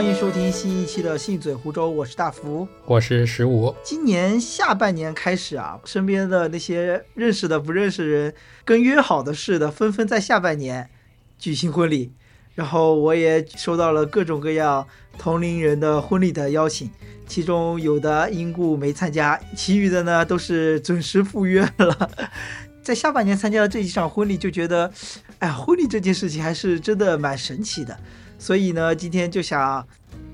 [0.00, 3.76] 欢迎收听新一期的《信嘴湖州》，我是大福，我是十五。
[3.84, 8.34] 今年下半年开始啊，身边的那些认识的、不认识的人，
[8.64, 10.88] 跟约好的似的，纷纷在下半年
[11.38, 12.14] 举行婚礼。
[12.54, 14.88] 然后我也收到了各种各样
[15.18, 16.90] 同龄人的婚礼的邀请，
[17.26, 22.10] 其中有的因故没参加，其余的呢都是准时赴约了。
[22.82, 24.90] 在下半年参加了这几场婚礼，就觉得，
[25.40, 27.94] 哎呀，婚礼这件事情还是真的蛮神奇的。
[28.40, 29.86] 所以呢，今天就想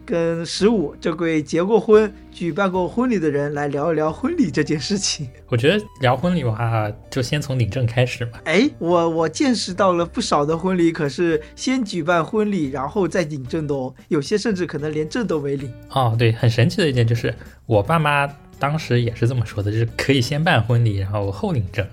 [0.06, 5.28] 跟十五这位结过婚、举办过婚礼的人来聊一聊婚礼这件事情。
[5.48, 8.40] 我觉得聊婚礼的话，就先从领证开始吧。
[8.44, 13.92] 哎，我我见识到了不少的婚礼，可是先举办婚礼，然后再领证的哦。
[14.06, 15.68] 有些甚至可能连证都没领。
[15.90, 17.34] 哦，对，很神奇的一点就是，
[17.66, 18.24] 我爸妈
[18.60, 21.84] 当时也是这么说的，就是可以先办婚礼，然后后领证。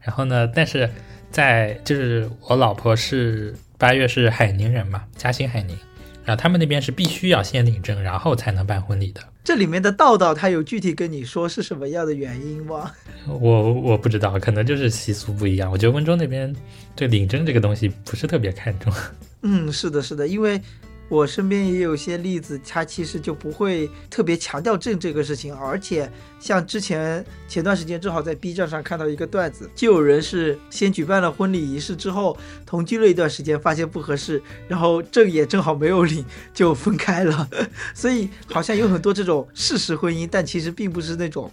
[0.00, 0.88] 然后呢，但是
[1.32, 3.52] 在就是我老婆是。
[3.78, 5.78] 八月是海宁人嘛，嘉兴海宁，
[6.24, 9.20] 然后他们那边是必须要先领证，然后才能办婚礼的。
[9.44, 12.90] 这里面的道道他有具体跟你说是什么样的原因吗？
[13.26, 15.70] 我我不知道，可能就是习俗不一样。
[15.70, 16.54] 我觉得温州那边
[16.96, 18.92] 对领证这个东西不是特别看重。
[19.42, 20.60] 嗯，是的，是的，因为。
[21.08, 37.48] 我身边也有些例子，他其实就不会特别强调证这个事情，而且像之前前段时间正好在 B 站上看到一个段子，就有人是先举办了婚礼仪式之后，同居了一段时间，发现不合适，然后证也正好没有领，就分开了。
[37.94, 41.50] 所以好像有很多这种事实婚姻，但其实并不是那种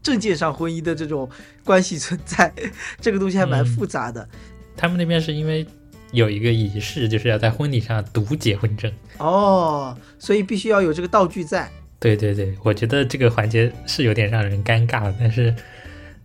[0.00, 1.28] 证件上婚姻的这种
[1.64, 2.52] 关系存在，
[3.02, 4.28] 这个东西还蛮复杂的。
[4.76, 5.66] 他们那边是因为。
[6.12, 11.70] 有一个仪式，就是要在婚礼上读结婚证哦，所以必须要有这个道具在。
[11.98, 15.54] 对对对，我觉得这个环节是有点让人尴尬，但是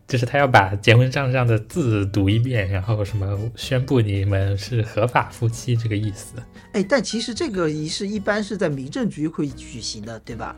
[0.07, 6.35] 就是他要把结婚证上的字读一遍，然后什么宣布你们是合法夫妻这个意思。
[6.73, 10.55] 哎，但其实这个仪式一般是在民政局会举行的，对吧？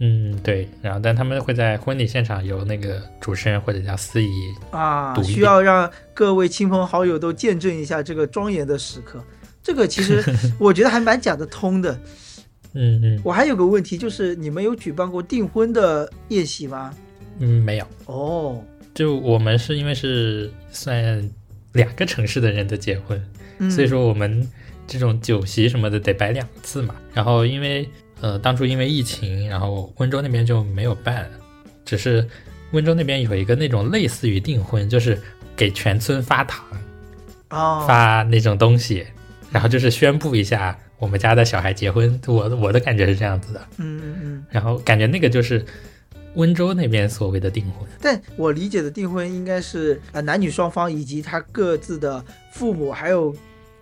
[0.00, 4.30] 嗯，对，然后但他们会在婚礼现场有那个主持人或者叫司仪
[4.70, 9.20] 啊，需要让各位亲朋好友都见证一下这个庄严的时刻。
[9.60, 10.22] 这个其实
[10.56, 11.92] 我觉得还蛮讲得通的。
[12.74, 16.94] 嗯嗯，我还有个问题，就是你们有举办过订婚的宴席吗？
[17.40, 17.86] 嗯，没有。
[18.06, 18.62] 哦，
[18.94, 21.28] 就我们是因为是算
[21.72, 23.20] 两个城市的人的结婚，
[23.68, 24.48] 所以说我们
[24.86, 26.94] 这种酒席什么的得摆两次嘛。
[27.12, 27.88] 然后因为。
[28.20, 31.30] 呃，当初因为疫情，然后温州那边就没有办，
[31.84, 32.26] 只是
[32.72, 35.20] 温州那边有一个那种类似于订婚，就是
[35.56, 36.66] 给全村发糖，
[37.50, 39.06] 哦，发那种东西，
[39.52, 42.20] 然后就是宣布一下我们家的小孩结婚。
[42.26, 45.64] 我我的感觉是这样子的，嗯嗯嗯，然后感觉那个就是
[46.34, 47.88] 温州那边所谓的订婚。
[48.00, 53.32] 但我理解的订婚应该是呃男女双方以及他各自的父母，还有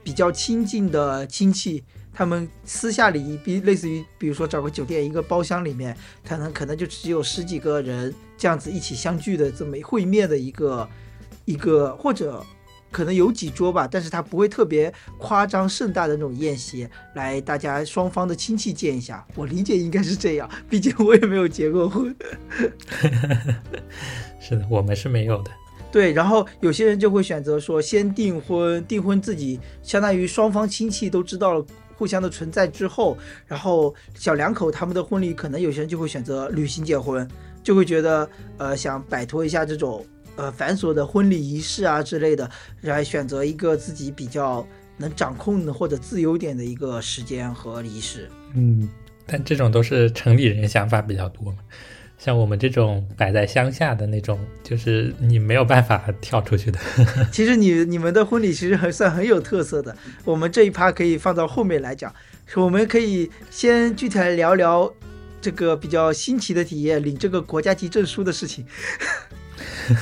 [0.05, 1.83] 比较亲近的亲戚。
[2.17, 5.95] 他们私下里，比类似于，比如说找个酒店一个包厢里面，
[6.27, 10.89] 可能可能就只有十几个人这样子一起相聚的这么会面的一个
[11.45, 12.43] 一个，或者
[12.91, 19.23] 可能有几桌吧，但是他不会特别夸张盛大的那种宴席，来大家双方的亲戚见一下。
[19.35, 22.17] 我理解应该是这样， 毕竟我也没有结过婚。
[24.41, 25.51] 是的，我们是没有的。
[25.93, 31.67] 对，然后有些人就会选择说先订婚，订婚自己相当于双方亲戚都知道了。
[31.97, 37.27] 互相的存在之后，然后小两口他们的婚礼，可能有些人就会选择旅行结婚，
[37.63, 40.05] 就会觉得呃想摆脱一下这种
[40.37, 42.51] 呃繁琐的婚礼仪式啊之类的，
[42.83, 44.67] 来选择一个自己比较
[44.99, 48.31] 能掌控的或者自由点的一个时间和仪式。
[48.55, 48.89] 嗯，
[49.27, 51.59] 但这种都是城里人想法比较多嘛。
[52.19, 56.79] 像我们这种摆在乡下的那种，就是你没有办法跳出去的。
[57.31, 59.97] 其实你你们的婚礼其实还算很有特色的。
[60.25, 62.13] 我们这一趴可以放到后面来讲。
[62.55, 64.93] 我们可以先具体来聊聊
[65.41, 68.65] 这个比较新奇的体验，领这个国家级证书的事情。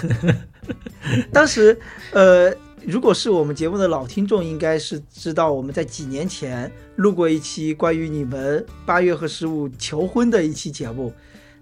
[1.32, 1.78] 当时，
[2.12, 2.54] 呃，
[2.86, 11.12] 如果是我们节目的老听众，应该是知道我们在几年前录过一期关于你们八月和十五求婚的一期节目。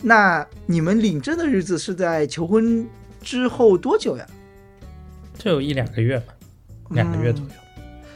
[0.03, 2.87] 那你们领证的日子是在求婚
[3.23, 4.27] 之后多久呀？
[5.39, 6.35] 就有一两个月吧，
[6.91, 7.51] 两个月左右。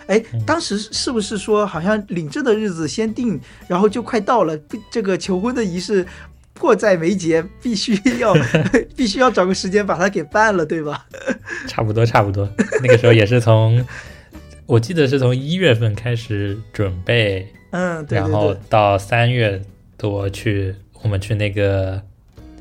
[0.09, 4.57] 哎，当时是不是说好像领证的日子先定，然后就快到了，
[4.91, 6.07] 这个求婚的仪式
[6.55, 8.33] 迫在眉睫，必须要
[8.95, 11.07] 必须要找个时间把它给办了，对吧？
[11.67, 12.49] 差不多，差不多。
[12.83, 13.85] 那个时候也是从，
[14.67, 19.61] 我记得是从一月份开始准备，嗯，对然后到三月
[19.97, 20.75] 多去。
[21.07, 22.03] 我们去那个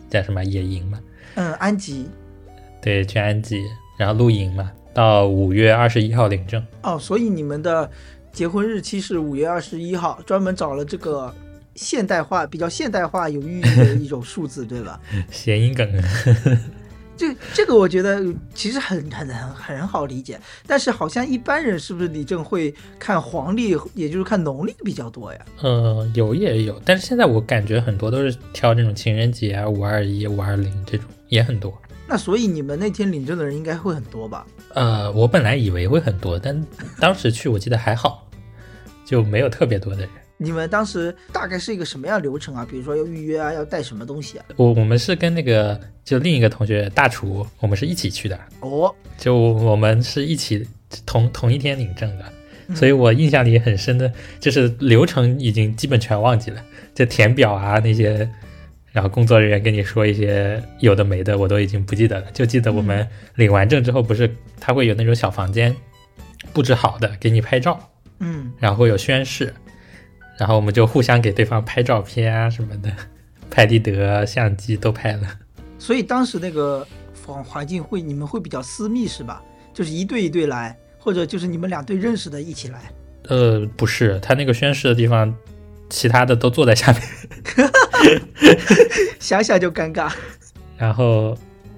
[0.08, 1.00] 叫什么野营嘛？
[1.34, 2.08] 嗯，安吉。
[2.80, 3.64] 对，去安吉，
[3.98, 4.72] 然后露营嘛。
[4.94, 6.64] 到五月二十一号领证。
[6.84, 7.90] 哦，所以你们的
[8.32, 11.34] 结婚日期是五月二十一号，专门找了这个
[11.74, 15.02] 现代化、比较现代化、有寓意的一种数字，对吧？
[15.32, 15.92] 谐音梗。
[17.18, 18.24] 这这个我觉得
[18.54, 25.40] 其实很很很很好理解，但是好像一般人是不是李正会看黄历，也就是看农历比较多呀？
[25.62, 31.74] 呃，有也有，但是现在我感觉很多都是挑这种情人节啊、五二一、五二零这种也很多。
[32.08, 34.46] 那所以你们那天领证的人应该会很多吧？
[34.74, 36.66] 呃，我本来以为会很多，但
[37.00, 38.30] 当时去我记得还好，
[39.06, 40.10] 就没有特别多的人。
[40.38, 42.68] 你们当时大概是一个什么样流程啊？
[42.70, 44.46] 比如说要预约啊，要带什么东西啊？
[44.58, 48.38] 我我们是跟那个就另一个同学大厨，我们是一起去的。
[48.60, 50.68] 哦，就我们是一起
[51.06, 52.26] 同同一天领证的，
[52.76, 56.62] 所以我印象里很深的就是流程已经基本全忘记了，
[56.94, 58.30] 就填表啊那些，
[58.92, 64.30] 然后工作人员跟你说一些有的没的，我都已经不记得了，就记得我们领完证之后，不是
[64.60, 65.74] 他会有那种小房间
[66.52, 67.80] 布置好的给你拍照，
[68.20, 69.54] 嗯，然后有宣誓。
[70.38, 72.92] 然后我们就互相给对方拍照片啊什么的，
[73.50, 75.28] 拍立得、相机都拍了。
[75.80, 76.86] 所以当时那个
[77.26, 79.42] 环环境会，你们会比较私密是吧？
[79.74, 82.82] 就是一对一对来，或者就是你们两对认识的一起来。
[83.28, 85.34] 呃，不是，他那个宣誓的地方，
[85.90, 87.02] 其他的都坐在下面，
[89.20, 90.12] 想想就尴尬。
[90.78, 91.38] 然后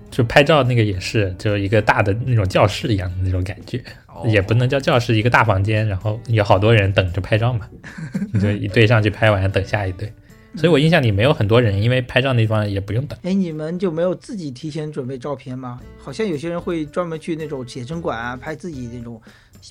[0.10, 3.84] 就拍照那个也是，就一个大的那种教室一样的那种感觉。
[4.26, 7.70] 也不能叫教室，一个大房间，然后有好多人等着拍照嘛，
[8.34, 10.12] 你就一对上去拍完，等下一对。
[10.56, 13.20] 所以我印象里没有很多人，因为拍照那地方也不用等。
[13.22, 15.80] 哎，你们就没有自己提前准备照片吗？
[16.00, 19.22] 好像有些人会专门去那种写真馆啊，拍自己那种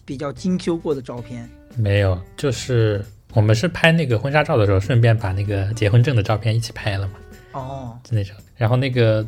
[0.04, 1.50] 比较精修过的照片。
[1.76, 3.04] 没有，就是
[3.34, 7.14] 我们是拍那个婚纱照的时候，顺便把那个结婚证的照片一起拍了嘛。
[7.50, 8.36] 哦，就那种。
[8.56, 9.26] 然后那个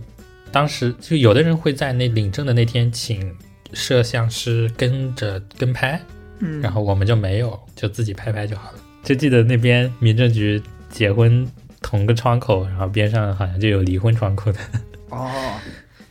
[0.53, 3.35] 当时就有的人会在那领证的那天请。
[3.75, 6.01] 摄像师跟着跟拍，
[6.39, 8.79] 嗯，然后我们就没有，就自己拍拍就好了。
[9.03, 10.59] 就记得那边民政局
[10.89, 11.47] 结婚
[11.83, 14.59] 同个窗口，然后边上好像就有离婚窗口的。
[15.11, 15.31] 哦，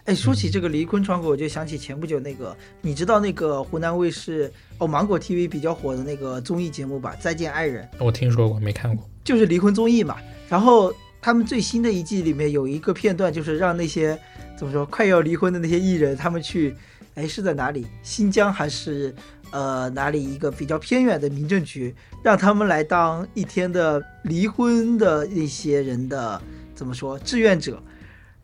[0.06, 7.84] 哎，说起这个离婚窗口，我就想起前不久那个，你知道那个湖南卫视哦芒果 TV 比较火的那个综艺节目吧，《再见爱人》。
[8.06, 9.04] 我听说过，没看过。
[9.24, 10.18] 就是离婚综艺嘛。
[10.48, 10.94] 然后
[11.27, 14.18] 他们最新的一季里面有一个片段，就是让那些
[14.57, 16.74] 怎么说快要离婚的那些艺人，他们去。
[17.15, 17.85] 哎，是在哪里？
[18.01, 19.13] 新疆还是
[19.51, 21.94] 呃哪里一个比较偏远的民政局，
[22.24, 26.41] 让他们来当一天的离婚的那些人的
[26.74, 27.83] 怎么说志愿者，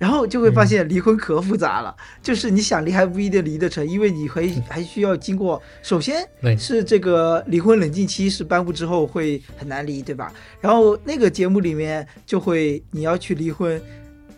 [0.04, 6.28] 然后就会发现离婚可复杂了，就是你想离还不一定离得成，因为你还还需要经过，首先
[6.60, 10.30] 是这个离婚冷静期是颁布之后会很难离，对吧？
[10.60, 13.82] 然后那个节目里面就会你要去离婚。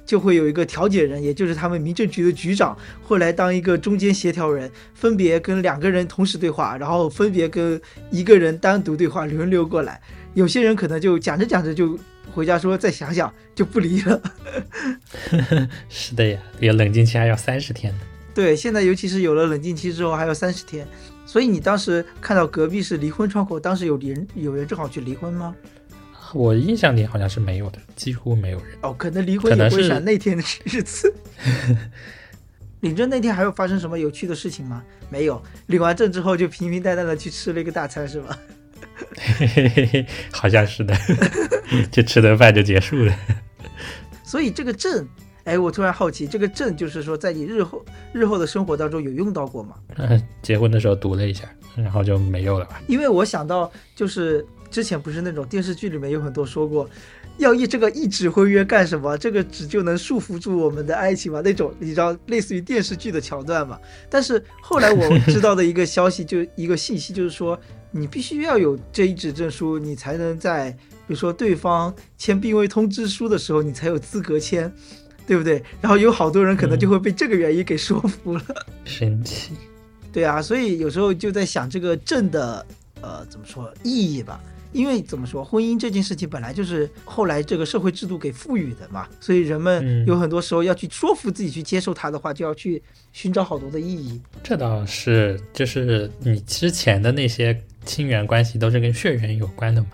[0.06, 7.82] 就会有一个调解人，也就是他们民政局的局长，会来当一个中间协调人，分别跟两个人同时对话，然后分别跟
[8.12, 10.00] 一个人单独对话，轮流过来。
[10.36, 11.98] 有些人可能就讲着讲着就
[12.36, 14.22] 回家说再想想，就不离了。
[15.88, 18.00] 是的呀，有冷静期还要三十天呢。
[18.34, 20.86] 对，现在尤其是有了冷静期之后，还有三十天。
[21.26, 25.56] 所以你当时看到隔壁是离婚窗口，当时有人有人正好去离婚吗？
[26.34, 28.68] 我印象里好像是没有的，几乎没有人。
[28.82, 31.14] 哦，可能离婚也会选那天的日子。
[32.82, 34.84] 领证那天还有发生什么有趣的事情吗？
[35.10, 38.38] 没有，领完证之后就平平淡淡的去吃了一个大餐，是吧？
[40.32, 40.96] 好像是的，
[41.92, 43.14] 就吃顿饭就结束了。
[44.24, 45.08] 所以这个证，
[45.44, 49.76] 哎，我突然好奇，这个证就是说在你日后日后的生活当中有用到过吗？
[49.98, 52.82] 嗯，结婚的时候读了一下，然后就没有了吧？
[52.88, 54.46] 因为我想到就是。
[54.72, 56.90] 之前不是那种电视剧里面有很多说过，
[57.38, 59.18] 要一这个一纸婚约干什么？
[59.18, 61.42] 这个纸就能束缚住我们的爱情吗？
[61.44, 63.78] 那种你知道类似于电视剧的桥段嘛？
[64.10, 67.60] 但是后来我知道的一个消息，就一个信息，就是说
[67.92, 74.72] 你必须要有这一纸证书，你才能在比如说对方签病危通知书的时候，你才有资格签，
[75.28, 75.62] 对不对？
[75.82, 78.42] 然后有好多人可能就会被这个原因给说服了，
[78.86, 79.52] 神奇。
[80.14, 82.66] 对啊，所以有时候就在想这个证的
[83.02, 84.42] 呃怎么说意义吧。
[84.76, 94.20] 因为怎么说，婚姻这件事情本来就是后来这个社会制度给赋予的嘛，所以人们有很多时候要去说服自己去接受它的话，就要去寻找好多的意义。
[94.44, 99.88] 这倒是，就是你之前的那些亲缘关系都是跟血缘有关的嘛，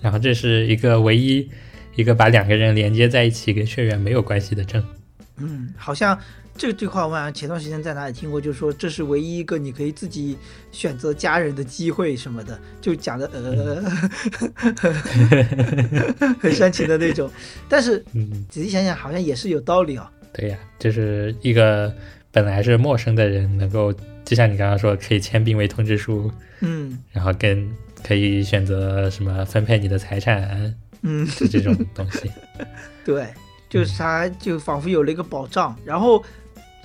[0.00, 1.50] 然后这是一个唯一
[1.96, 4.80] 一个把两个人连接在一起跟血缘没有关系的证。
[5.40, 6.18] 嗯，好像。
[6.60, 10.36] 这句话我好像前段时间在哪里听过，就是说这是唯一一个你可以自己
[10.72, 13.80] 选择家人的机会什么的，就讲的呃，
[16.40, 17.30] 很煽情的那种。
[17.68, 18.04] 但是
[18.48, 20.04] 仔细想想，好像也是有道理哦。
[20.32, 21.94] 对呀，就是一个
[22.32, 26.28] 本来是陌生的人，能够就像你刚刚说，可以签病危通知书，
[26.58, 27.70] 嗯，然后跟
[28.02, 32.28] 可以选择什么分配你的财产，嗯，就这种东西。
[33.04, 33.28] 对，
[33.68, 35.76] 就是他就仿佛有了一个保障。
[35.84, 36.22] 然后，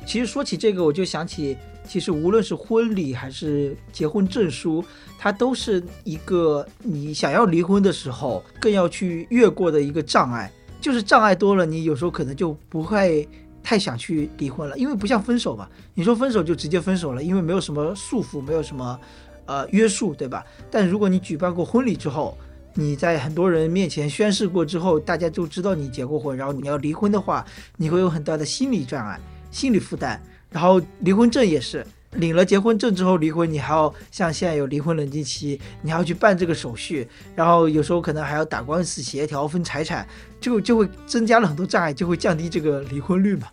[0.05, 4.83] 其实说起这个，我就想起，其实无论是婚礼还是结婚证书，
[5.17, 10.51] 它都是一个你想要离婚的时候更要去越过的一个障碍。
[10.81, 13.25] 就是障碍多了，你有时候可能就不会
[13.63, 15.65] 太想去离婚了，因为不像分手嘛？
[15.93, 18.99] 你说分手就直接分手了，因为没有什么束缚，没有什么
[19.45, 20.43] 呃约束，对吧？
[20.69, 22.37] 但如果你举办过婚礼之后，
[22.75, 27.45] 你在很多人面前宣誓过之后，大家就知道你结过婚，然后你要离婚的话，
[27.77, 29.19] 你会有很大的心理障碍、
[29.51, 30.21] 心理负担。
[30.51, 31.85] 然后离婚证也是。
[32.17, 40.07] 领了结婚证之后离婚，你还要像现在有离婚冷静期，你还要去办这个手续，然后有时候可能还要打官司协调分财产，
[40.39, 43.47] 就就会增加了很多障碍，就会降低这个离婚率嘛。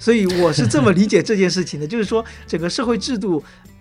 [0.00, 3.40] 所以我是这么理解这件事情的，就是说整个社会制度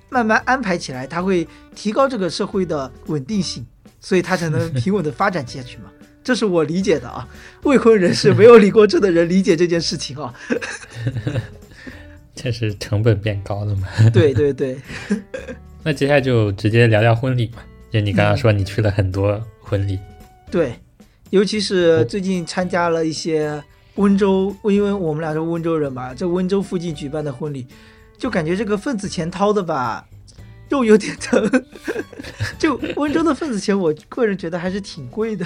[0.10, 3.66] 慢慢安排起来，它会提高这个社会的稳定性，
[4.06, 5.86] 所以它才能平稳的发展下去嘛。
[6.24, 7.28] 这是我理解的啊，
[7.64, 10.32] 未婚人士没有离过证的人理解这件事情啊。
[12.36, 13.88] 这是成本变高了嘛？
[14.14, 14.78] 对对对。
[15.82, 17.64] 那接下来就直接聊聊婚礼嘛。
[17.90, 19.98] 就你刚刚说你去了很多婚礼，
[20.52, 20.76] 对，
[21.32, 23.64] 尤其是最近参加了一些
[23.96, 27.66] 温州，因为我们俩是温州人嘛，在温州附近举办的婚礼，
[28.20, 30.06] 就感觉这个份子钱掏的吧，
[30.70, 31.50] 肉有点疼。
[32.60, 35.46] 就温州的份子钱，我个人觉得还是挺贵的。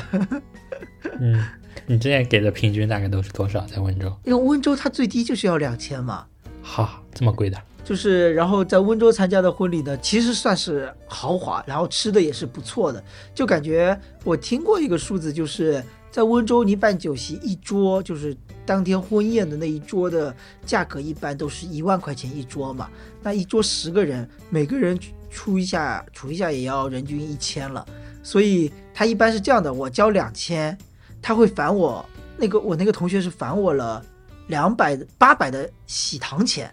[1.20, 1.44] 嗯，
[1.86, 4.14] 你之前给的平均大概都是多少在温州？
[4.24, 6.26] 因为温州它最低就是要两千嘛。
[6.62, 18.36] 哈，这么贵的，就是然后在温州参加的婚礼呢，其实算是豪华，然后吃的也是不错的，就感觉我听过一个数字，就是在温州你办酒席一桌，就是
[18.70, 22.88] 当天婚宴的那一桌的价格，一般都是一万块钱一桌嘛，
[23.24, 24.96] 那一桌十个人，每个人
[25.32, 27.84] 出一下，除一下也要人均一千了，
[28.22, 30.78] 所以他一般是这样的，我交两千，
[31.20, 32.08] 他会返我
[32.38, 34.06] 那个我那个同学是返我了。
[34.50, 36.72] 两百八百的喜糖钱，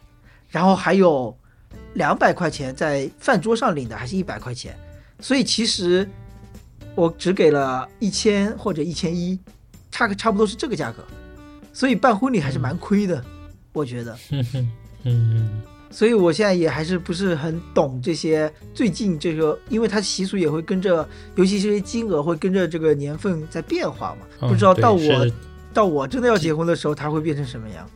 [0.48, 1.34] 然后还有
[1.92, 4.74] 两百块钱在饭桌上领的，还是一百块钱，
[5.20, 6.06] 所以其实
[6.94, 9.38] 我只给了一千或者一千一，
[9.90, 11.04] 差个差不多是这个价格，
[11.76, 13.22] 所以办婚礼还是蛮亏的，
[13.74, 14.16] 我觉得。
[15.02, 15.60] 嗯，
[15.92, 25.30] 所以我现在也还是不是很懂这些最近这个，因为它习俗也会跟着，尤其这些金额会跟着这个年份在变化嘛，不知道到我。
[25.74, 27.86] 到我真的要结婚的时候，他会变成什么样？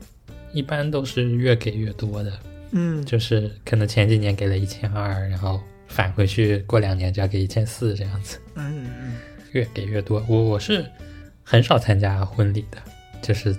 [0.52, 2.30] 一般都是越给越多的，
[2.72, 5.58] 嗯，就是可能前几年给了一千二，然后
[5.88, 9.14] 返回去过两年就要给一千四这样子，嗯嗯，
[9.52, 10.22] 越给越多。
[10.28, 10.84] 我我是
[11.42, 12.76] 很少参加婚礼的，
[13.22, 13.56] 就是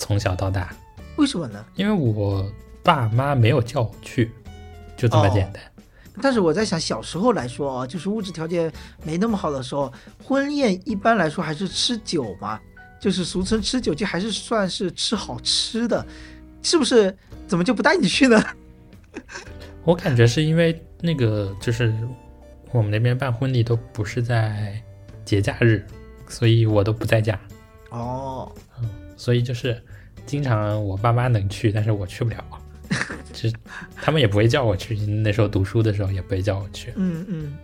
[0.00, 0.74] 从小到大。
[1.16, 1.64] 为什么呢？
[1.76, 2.50] 因为我
[2.82, 4.32] 爸妈没有叫我去，
[4.96, 5.62] 就这么简单。
[6.20, 8.72] 但是我在想，小时候来说啊，就是物质条件
[9.04, 9.92] 没那么好的时候，
[10.24, 12.58] 婚宴一般来说还是吃酒嘛。
[12.98, 16.04] 就是俗称吃酒，就还是算是吃好吃的，
[16.62, 17.16] 是不是？
[17.46, 18.42] 怎么就不带你去呢？
[19.84, 21.94] 我感觉是因为那个，就是
[22.72, 24.78] 我们那边办婚礼都不是在
[25.24, 25.82] 节假日，
[26.28, 27.40] 所以我都不在家。
[27.88, 29.82] 哦，嗯，所以就是
[30.30, 32.44] 经常我爸妈能去，但是我去不了。
[33.32, 33.56] 其实
[33.96, 36.92] 他们也不会叫我去，那时候读书的时候也不会叫我去。
[36.94, 37.58] 嗯嗯，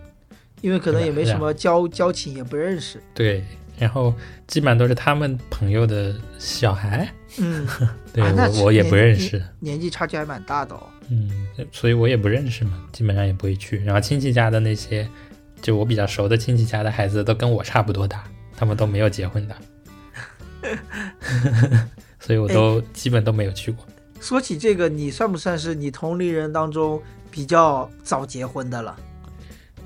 [0.59, 3.01] 因为可能也没什么交交情，也不认识。
[3.13, 3.41] 对。
[3.79, 4.11] 然后
[4.47, 7.07] 基本上都是他们朋友的小孩，
[7.37, 7.67] 嗯，
[8.11, 10.81] 对我我也不认识，年纪差距还蛮大的哦。
[11.09, 11.29] 嗯，
[11.71, 13.77] 所以我也不认识嘛，基本上也不会去。
[13.83, 15.07] 然后亲戚家的那些，
[15.61, 18.23] 就我比较熟的亲戚家的孩子都跟我差不多大，
[18.55, 19.55] 他们都没有结婚的，
[22.27, 23.85] 所以我都基本都没有去过。
[24.19, 28.93] 说起这个，你算不算是你同龄人当中比较早结婚的了？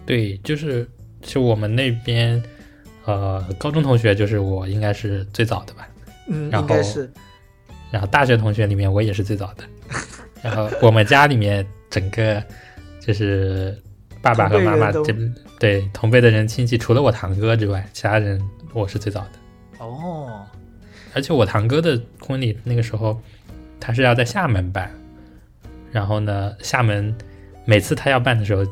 [0.05, 0.89] 对，就是
[1.21, 2.41] 就我们那边。
[3.03, 5.89] 呃，高中同学就是我应该是最早的吧，
[6.27, 7.12] 嗯，应该是。
[7.89, 9.63] 然后大学同学里面我也是最早的。
[10.43, 12.41] 然后我们家里面整个
[13.00, 13.75] 就是
[14.21, 15.15] 爸爸和妈妈这
[15.60, 18.39] 对同辈的人亲戚，除了我堂哥之外，其他人
[18.71, 19.29] 我是最早的。
[19.79, 20.45] 哦。
[21.13, 23.21] 而且我堂哥的婚礼那个时候
[23.79, 24.91] 他是要在厦门办，
[25.91, 27.15] 然后呢，厦门
[27.65, 28.65] 每次他要办的时候，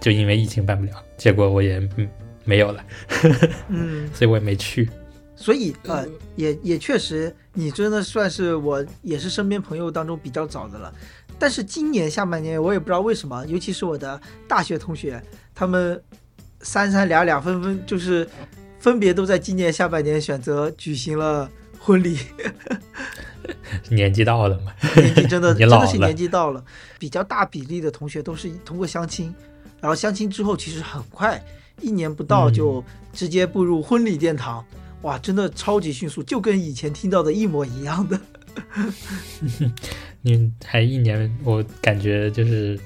[0.00, 2.08] 就因为疫情办不了，结果我也嗯。
[2.44, 2.82] 没有了，
[3.68, 4.88] 嗯，所以我也没去。
[5.36, 10.90] 所以呃，也也确实，你真的算是我也是身边朋友当中比较早的了。
[11.38, 14.18] 但是今年下半年，我也不知道为什么，尤其是我的
[14.48, 15.22] 大学同学，
[15.54, 16.02] 他们
[16.62, 18.26] 三三两两分分就是
[18.78, 22.18] 分别都在今年下半年选择举行了婚礼。
[23.88, 24.72] 年纪到了嘛？
[24.96, 26.62] 年纪真的 真的是年纪到了。
[26.98, 29.34] 比较大比例的同学都是通过相亲，
[29.80, 31.42] 然后相亲之后其实很快。
[31.80, 32.82] 一年不到就
[33.12, 34.64] 直接步入婚礼殿堂，
[35.02, 38.20] 哇，真的超级迅速，就跟以前听到的一模一样的。
[40.20, 42.78] 你还一年，我感觉就是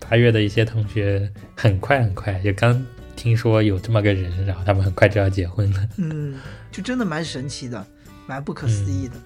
[0.00, 5.88] 八月的一些同学很快很快就刚听说有这么个人，然后他们很快就要结婚了。
[5.98, 6.34] 嗯，
[6.72, 7.86] 就真的蛮神奇的，
[8.30, 9.16] 蛮不可思议的。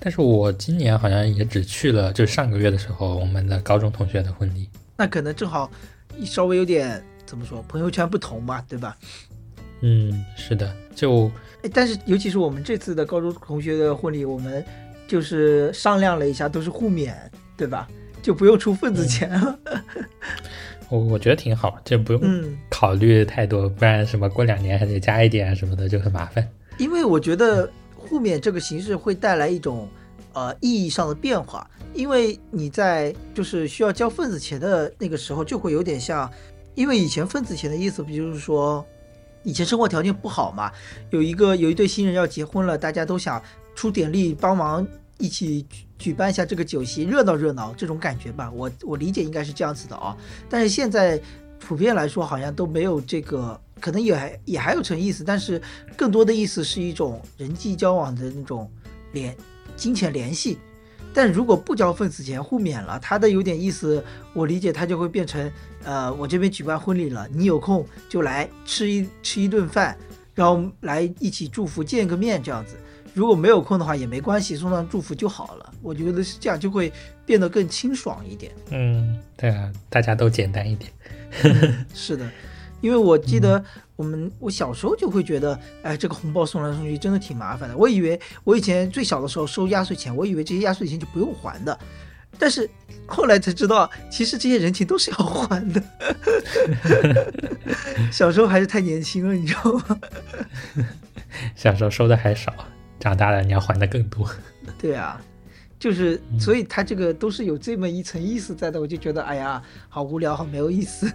[0.00, 4.66] 但是我今年好像也只去了，就上个月的时候，我们的高中同学的婚礼。
[4.96, 5.70] 那可能正好
[6.24, 8.96] 稍微有点怎么说，朋友圈不同吧，对吧？
[9.82, 11.30] 嗯，是的，就
[11.74, 14.64] 但是尤其是我们这次的高中同学的婚礼，我们
[15.06, 17.14] 就是商量了一下，都是互免，
[17.58, 17.86] 对吧？
[18.22, 19.58] 就不用出份子钱了。
[20.88, 26.48] 我我觉得挺好，就不用考虑太多，不然什么过两年还得加一点什么的就很麻烦。
[26.78, 27.68] 因为我觉得。
[28.06, 29.88] 互免这个形式会带来一种，
[30.32, 36.30] 呃，意义上的变化，因为你在就是需要交份子钱的那个时候，就会有点像，
[36.74, 38.84] 因为以前份子钱的意思，不就是说，
[39.42, 40.70] 以前生活条件不好嘛，
[41.10, 43.42] 有一个有一对新人要结婚了，大家都想
[43.74, 44.86] 出点力帮忙
[45.18, 48.50] 一起举举办一下这个酒席，热闹热闹这种感觉吧。
[48.54, 50.16] 我我理解应该是这样子的啊，
[50.48, 51.20] 但是现在
[51.58, 53.60] 普遍来说好像都没有这个。
[53.80, 55.60] 可能也还也还有层意思，但是
[55.96, 58.70] 更多的意思是一种人际交往的那种
[59.12, 59.36] 联
[59.76, 60.58] 金钱联系。
[61.14, 64.04] 但如果不交份子钱互免了，他的有点意思，
[64.34, 65.50] 我理解他就会变成，
[65.82, 69.96] 呃，我这边举办婚礼了，你有空就来吃一吃一顿饭，
[70.34, 72.76] 然后来一起祝福见个面这样子。
[73.14, 75.72] 如果没有空的话也没关系，送上祝福就好了。
[75.80, 76.92] 我觉得是这样，就会
[77.24, 78.52] 变得更清爽一点。
[78.68, 80.92] 嗯，对啊，大家都简单一点。
[81.94, 82.30] 是的。
[82.86, 83.60] 因为我记得
[83.96, 87.76] 我们我小时候就会觉得，哎，这个红包送来送去真的挺麻烦的。
[87.76, 91.76] 我以为我以前最小的时候收压岁钱，我以为这些压岁钱就不用还的，
[92.38, 92.70] 但是
[93.04, 95.82] 后来才知道，其实这些人情都是要还的。
[98.12, 99.98] 小时候还是太年轻了，你知道吗？
[101.56, 102.54] 小时候收的还少，
[103.00, 104.30] 长大了你要还的更多。
[104.78, 105.20] 对啊。
[105.78, 111.12] 就是，所以他这个都是有这么一层意思在的，我就觉得，哎呀，好无聊，好没有意思。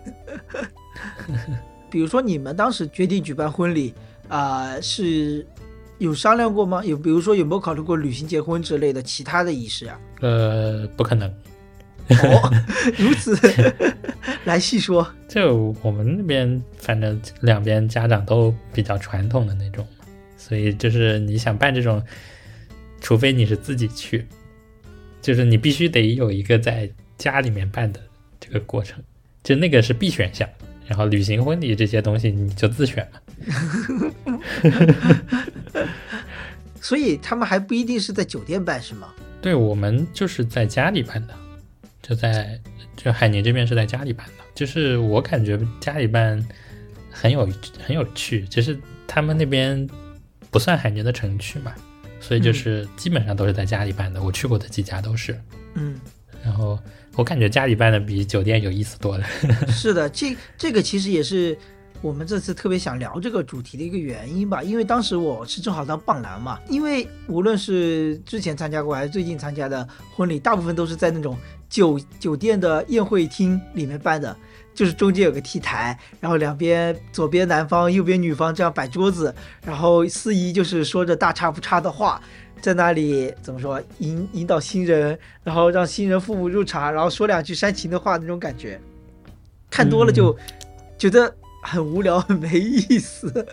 [1.90, 3.94] 比如说，你们当时决定举办婚礼
[4.28, 5.46] 啊，是
[5.98, 6.84] 有商量过吗？
[6.86, 10.00] 有，比如说有没有考虑过旅行结婚之类的其他的仪式啊？
[10.22, 11.30] 呃，不可能。
[12.10, 12.52] 哦，
[12.98, 13.38] 如此，
[14.46, 15.06] 来细说。
[15.28, 19.86] 就我们那边，反正两边家长都比较传统的那种，
[20.38, 22.04] 所以就是你想办这种，
[23.00, 24.26] 除非你是自己去。
[25.22, 28.00] 就是你必须得有一个在家里面办的
[28.40, 29.02] 这个过程，
[29.44, 30.50] 就那个是必选项。
[30.92, 33.22] 然后旅行婚礼这些东西你就自选嘛。
[36.82, 39.08] 所以他们还不一定是在酒店办，是吗？
[39.42, 41.34] 对我们就是在家里办的，
[42.02, 42.60] 就在
[42.98, 44.44] 就海宁这边是在家里办的。
[44.54, 46.46] 就是我感觉家里办
[47.10, 47.48] 很有
[47.82, 48.78] 很有趣，就是
[49.08, 49.90] 他们那边
[50.50, 51.74] 不算海宁的城区嘛。
[52.20, 55.40] 所以就是基本上都是在家里办的，我去过的几家都是。
[55.76, 55.98] 嗯，
[56.44, 56.78] 然后
[57.16, 59.26] 我感觉家里办的比酒店有意思多了。
[59.68, 61.58] 是的，这这个其实也是
[62.02, 64.64] 我们这次特别想聊这个主题的一个原因吧。
[64.64, 71.38] 因为当时我是正好当伴郎嘛，因为无论是之前参加过还是最近参加的婚礼，大部分都是在那种
[71.70, 74.36] 酒酒店的宴会厅里面办的。
[74.74, 82.22] 就是中间有个 T 台，然后两边左边男方，右边女方这样摆桌子，然后司仪就是说着大差不差的话，
[82.62, 88.80] 在那里怎么说引引导新人，然后让新人父母入场，然后说两句煽情的话那种感觉，
[89.70, 90.38] 看多了就
[90.98, 93.46] 觉得很无聊，很没意思。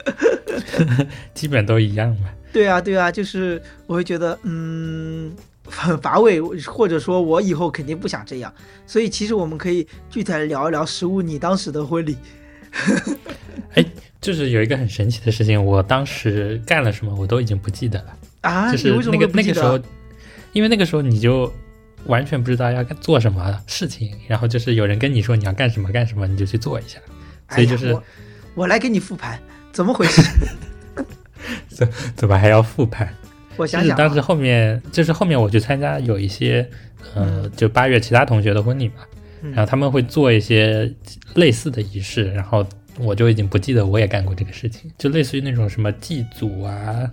[1.35, 2.35] 基本都一样吧。
[2.53, 5.35] 对啊，对啊，就是我会觉得嗯。
[5.71, 8.51] 很乏味，或者说我以后肯定不想这样，
[8.87, 12.17] 所以其实我们可以具体来聊一聊实物你当时的婚礼。
[13.77, 13.85] 哎，
[14.19, 18.71] 就是有一个很神奇的事情，我当时干了什么我都已经不记得了啊！
[18.73, 19.79] 就是那个那个时候，
[20.53, 21.53] 因为那个时候你就
[22.07, 26.99] 完全不知道要做什么事情，然后就是有人跟你说你要干什么干什么，你就去做一下。
[27.51, 27.97] 所以就是
[28.55, 29.39] 我来给你复盘，
[29.73, 30.23] 怎么回事？
[31.69, 33.09] 怎怎么还要复盘？
[33.57, 36.69] 我想想，当时后面就是后面我去参加有一些，
[37.15, 38.95] 呃，就八月其他同学的婚礼嘛，
[39.53, 40.93] 然后他们会做一些
[41.35, 42.67] 类似的仪式，然后
[42.99, 47.11] 我就已经不记得我也干过这个事情，就类似于那种什么祭祖啊，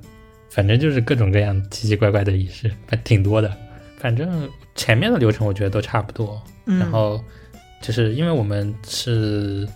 [0.55, 3.53] 反正就是各种各样奇奇怪怪的仪式，反挺多的。
[3.97, 7.21] 反正前面的流程我觉得都差不多，然后
[7.81, 9.67] 就是因为我们是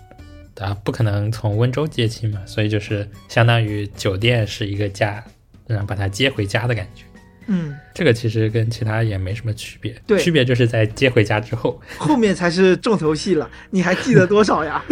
[0.58, 5.24] 啊不可能从温州接亲嘛，所以就是相当于酒店是一个家。
[5.68, 7.04] 然后把他接回家的感觉，
[7.46, 13.48] 嗯，这个其实跟其他也没什么区别，对区别就是在接回家之后后面才是重头戏了。
[13.70, 14.84] 你还记得多少呀？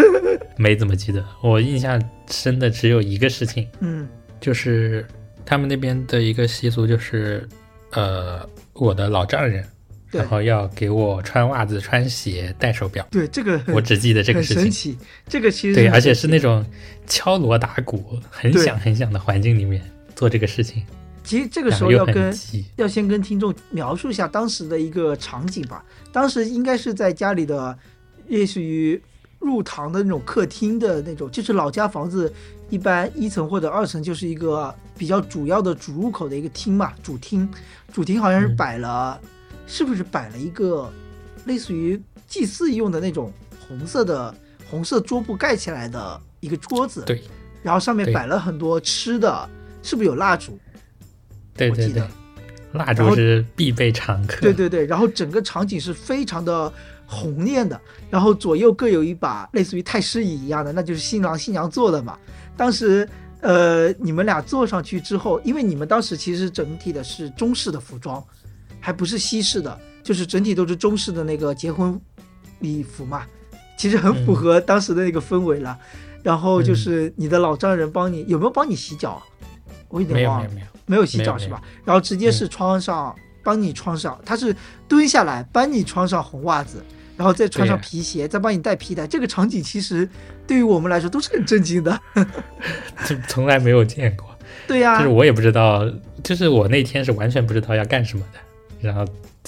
[0.56, 4.08] 没怎么记得，我印象深的只有一个事情，嗯
[4.40, 5.04] 就是
[5.48, 7.48] 他们那边的一个习俗就是，
[7.92, 9.64] 呃，我的老丈人，
[10.12, 14.64] 然后要给我穿袜子、穿鞋、戴手表，对，这个我只记得这个事情。
[14.64, 14.98] 神奇。
[15.26, 16.66] 这个其实对，而且是那种
[17.06, 19.82] 敲锣打鼓、很对响很响的环境里面
[20.18, 20.84] 做这个事情，
[21.24, 22.36] 其实这个时候要跟。
[22.76, 25.82] 要先跟听众描述一下当时的一个场景吧。
[26.12, 27.78] 当时应该是在家里的，
[28.28, 29.02] 类似于
[29.40, 32.32] 入堂的那种客厅的那种，就是老家房子
[32.70, 37.48] 一般一层或者二层就是一个比较主要的主入口的一个厅嘛，主厅。
[37.94, 39.20] 主厅好像是嗯摆了，
[39.66, 40.92] 是不是摆了一个
[41.46, 43.32] 类似于祭祀用的那种
[43.68, 44.34] 红色的
[44.70, 47.04] 红色桌布盖起来的一个桌子？
[47.06, 47.24] 对，
[47.64, 49.50] 然后上面摆了很多吃的，
[49.82, 50.60] 是不是有蜡烛？
[51.56, 52.10] 对对对我记得，
[52.74, 54.42] 蜡烛是必备常客。
[54.42, 56.72] 对对对，然后整个场景是非常的
[57.08, 62.20] 红念的，然后左右各有一把类似于太师椅一样的，那就是新郎新娘坐的嘛。
[62.56, 63.08] 当时，
[63.40, 68.24] 呃，你们俩坐上去之后，因为你们当时其实整体的是中式的服装，
[68.80, 72.00] 还不是西式的，就是整体都是中式的那个结婚
[72.60, 73.26] 礼服嘛，
[73.78, 75.80] 其实很符嗯合当时的那个氛围了。
[76.24, 79.24] 然后就是你的老丈人帮你，有没有帮你洗脚啊？
[79.88, 80.60] 我有点忘了没有。
[80.60, 81.62] 没有，没有洗脚是吧？
[81.86, 84.54] 然后直接是穿上，帮你穿上，他是
[84.90, 86.84] 蹲下来帮你穿上红袜子，
[87.18, 89.06] 然后再穿上皮鞋，再帮你带皮带。
[89.06, 90.08] 这个场景其实
[90.48, 92.00] 对于我们来说都是很震惊的。
[93.06, 94.26] 就从来没有见过。
[94.68, 95.84] 对呀、就是我也不知道，
[96.24, 98.40] 就是我那天是完全不知道要干什么的，
[98.82, 99.06] 然后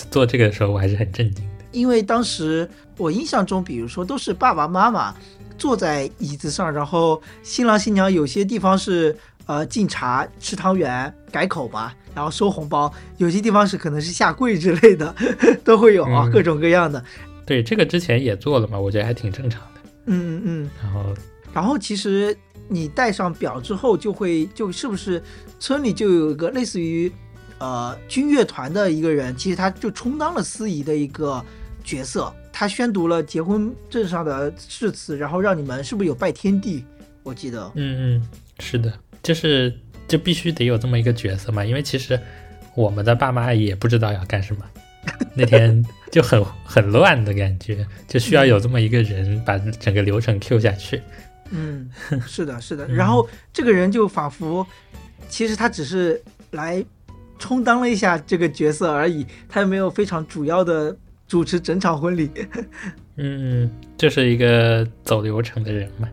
[0.09, 1.65] 做这个的时候我还是很震惊的。
[1.71, 5.13] 因为当时我印象中，比如说都是爸爸妈妈
[5.57, 15.13] 坐在椅子上，然后新郎新娘有些地方是呃敬茶、吃汤圆、改口吧，然后收红包；有些地方是可能是下跪之类的，
[15.63, 17.03] 都会有啊，嗯各种各样的。
[17.49, 19.81] 对，这个之前也做了嘛，我觉得还挺正常的。
[20.05, 20.69] 嗯嗯嗯。
[20.83, 21.15] 然后
[21.51, 25.19] 然后其实你戴上表之后，就会就是不是
[25.59, 27.11] 村里就有一个类似于
[27.57, 31.43] 呃军乐团的一个人，其实他就充当了司仪的一个
[31.83, 36.85] 角色，他宣读了结婚证上的誓词，然后让你们是不是有拜天地？
[37.23, 39.75] 我记得，嗯嗯，是的，就是
[40.07, 42.19] 就必须得有这么一个角色嘛，因为其实
[42.75, 44.63] 我们的爸妈也不知道要干什么，
[45.33, 51.01] 那天就很很乱的感觉，就需要有这么一个人把整个流程 Q 下去。
[51.51, 51.89] 嗯，
[52.27, 52.85] 是的，是的。
[52.87, 54.65] 嗯然后这个人就仿佛，
[55.27, 56.83] 其实他只是来
[57.39, 60.95] 充当了一下这个角色而已，他也没有非常主要的
[61.27, 62.29] 主持整场婚礼。
[63.17, 66.07] 嗯，就是一个走流程的人嘛，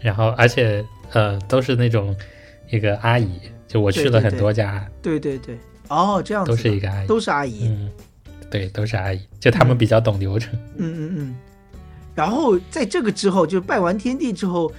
[0.00, 2.16] 然后而且呃都是那种
[2.70, 7.68] 一个阿姨，就我去了很对对对多家，对对对，哦，这样子都是一个阿姨，都是阿姨。
[7.68, 7.90] 嗯，
[8.52, 10.52] 对，都是阿姨，就他们嗯比较懂流程。
[10.76, 11.34] 嗯嗯嗯。
[12.14, 14.70] 然后在这个之后，就是拜完天地之后，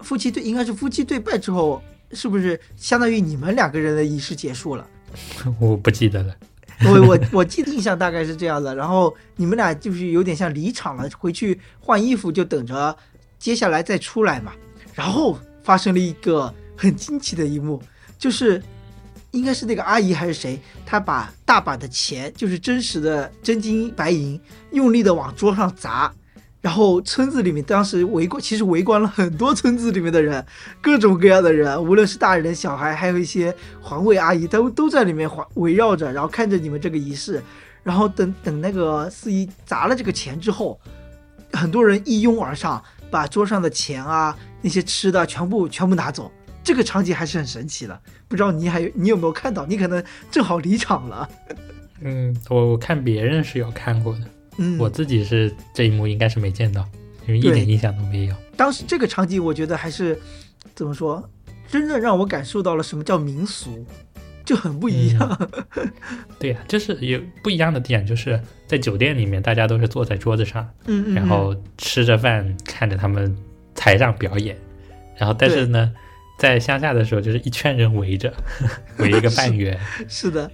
[0.00, 4.84] 夫妻对应该是夫妻对拜之后，是不是相当于你们两个人的仪式结束了？
[5.60, 6.34] 我不记得了。
[6.82, 8.74] 我我我记得印象大概是这样的。
[8.74, 12.96] 然后你们俩就是有点像离场了，回去换衣服，就等着
[13.38, 14.52] 接下来再出来嘛。
[14.94, 17.80] 然后发生了一个很惊奇的一幕，
[18.18, 18.60] 就是
[19.32, 24.40] 应该是那个阿姨还是谁，她把大把的钱，就是真实的真金白银，
[24.72, 26.12] 用力的往桌上砸。
[26.60, 30.44] 然后村子里面当时围观，其实围观了很多村子里面的人，
[30.82, 37.42] 各种各样的人，无论是大人小孩，还有一些环卫阿姨，都都在里面环围绕着，然后看着你们这个仪式。
[37.82, 40.78] 然后等等那个司仪砸了这个钱之后，
[41.54, 46.30] 很多人一拥而上，把桌上的钱啊那些吃的全部全部拿走。
[46.70, 49.66] 这个场景还是很神奇的，不知道你还有你有没有看到？
[49.66, 51.28] 你可能正好离场了。
[52.00, 54.20] 嗯，我我看别人是有看过的，
[54.58, 56.88] 嗯，我自己是这一幕应该是没见到，
[57.26, 58.34] 因为一点印象都没有。
[58.56, 60.16] 当时这个场景，我觉得还是
[60.76, 61.28] 怎么说，
[61.68, 63.84] 真正让我感受到了什么叫民俗，
[64.44, 65.50] 就很不一样。
[66.38, 73.36] 对呀、就是有不一样的点，就是在酒店里面，大家都是坐在桌子上，嗯嗯，然后吃着饭，看着他们
[73.74, 74.56] 台上表演，
[75.18, 75.92] 然后但是呢，
[76.40, 78.32] 在乡下的时候，就是一圈人围着，
[78.98, 80.50] 围一个半圆，嗯是的，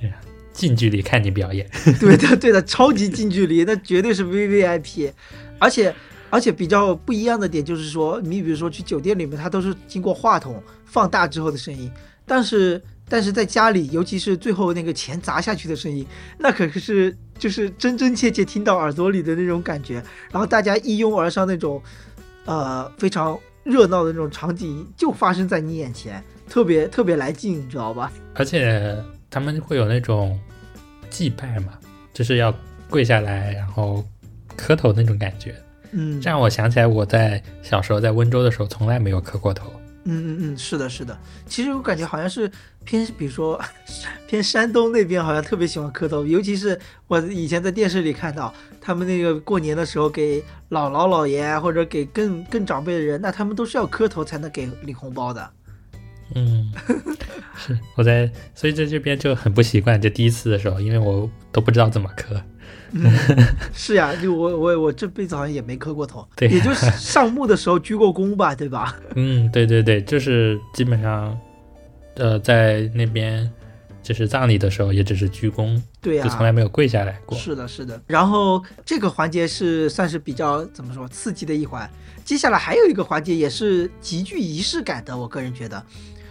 [0.52, 1.64] 近距离看你表演。
[2.00, 5.12] 对的对的，超级近距离，那绝对是 V V I P，
[5.60, 5.94] 而且。
[6.28, 11.88] 而且比较不一样的点就是说，你比如说去酒店里面，它都是经过话筒放大之后的声音，
[12.26, 16.04] 但是但是在家里，尤其是最后那个钱砸下去的声音，
[16.36, 21.80] 那可是就是真真切切听到耳朵里的那种感觉，然后大家一拥而上那种，
[22.44, 28.12] 呃，非常热闹的那种场景就发生在你眼前，特别特别来劲，你知道吧？
[28.34, 28.96] 而且
[29.28, 30.38] 他们会有那种
[31.10, 31.72] 祭拜嘛，
[32.14, 32.54] 就是要
[32.88, 34.04] 跪下来，然后
[34.56, 35.54] 磕头那种感觉。
[35.90, 39.72] 嗯，这让我想起来，我在小时候在温州的时候，从来没有磕过头。
[40.08, 41.18] 嗯嗯嗯，是的，是的。
[41.48, 42.48] 其实我感觉好像是
[42.84, 43.60] 偏，比如说
[44.28, 46.24] 偏山东那边，好像特别喜欢磕头。
[46.24, 48.54] 尤其是我以前在电视里看到，
[48.86, 55.50] 他们那个过年的时候给姥姥姥爷或者给更更长辈的人，那他们都是要磕头才能给领红包的。
[56.36, 56.70] 嗯，
[57.56, 60.00] 是我在，所以在这边就很不习惯。
[60.00, 62.40] 就第一次的时候，因为我都不知道怎么磕。
[62.92, 63.10] 嗯，
[63.74, 68.96] 是呀，就我我我这辈子好像也没磕过头，对，也就是上墓的时候鞠过躬吧，对吧？
[69.16, 71.36] 嗯，对对对，就是基本上，
[72.14, 73.50] 呃，在那边
[74.06, 77.36] 就是葬礼的时候，也只是鞠躬，对呀，就从来没有跪下来过。
[77.36, 78.00] 是的，是的。
[78.06, 81.90] 然后这个环节是算是比较怎么说刺激的一环。
[82.24, 85.84] 接下来还有一个环节也是极具仪式感的，我个人觉得，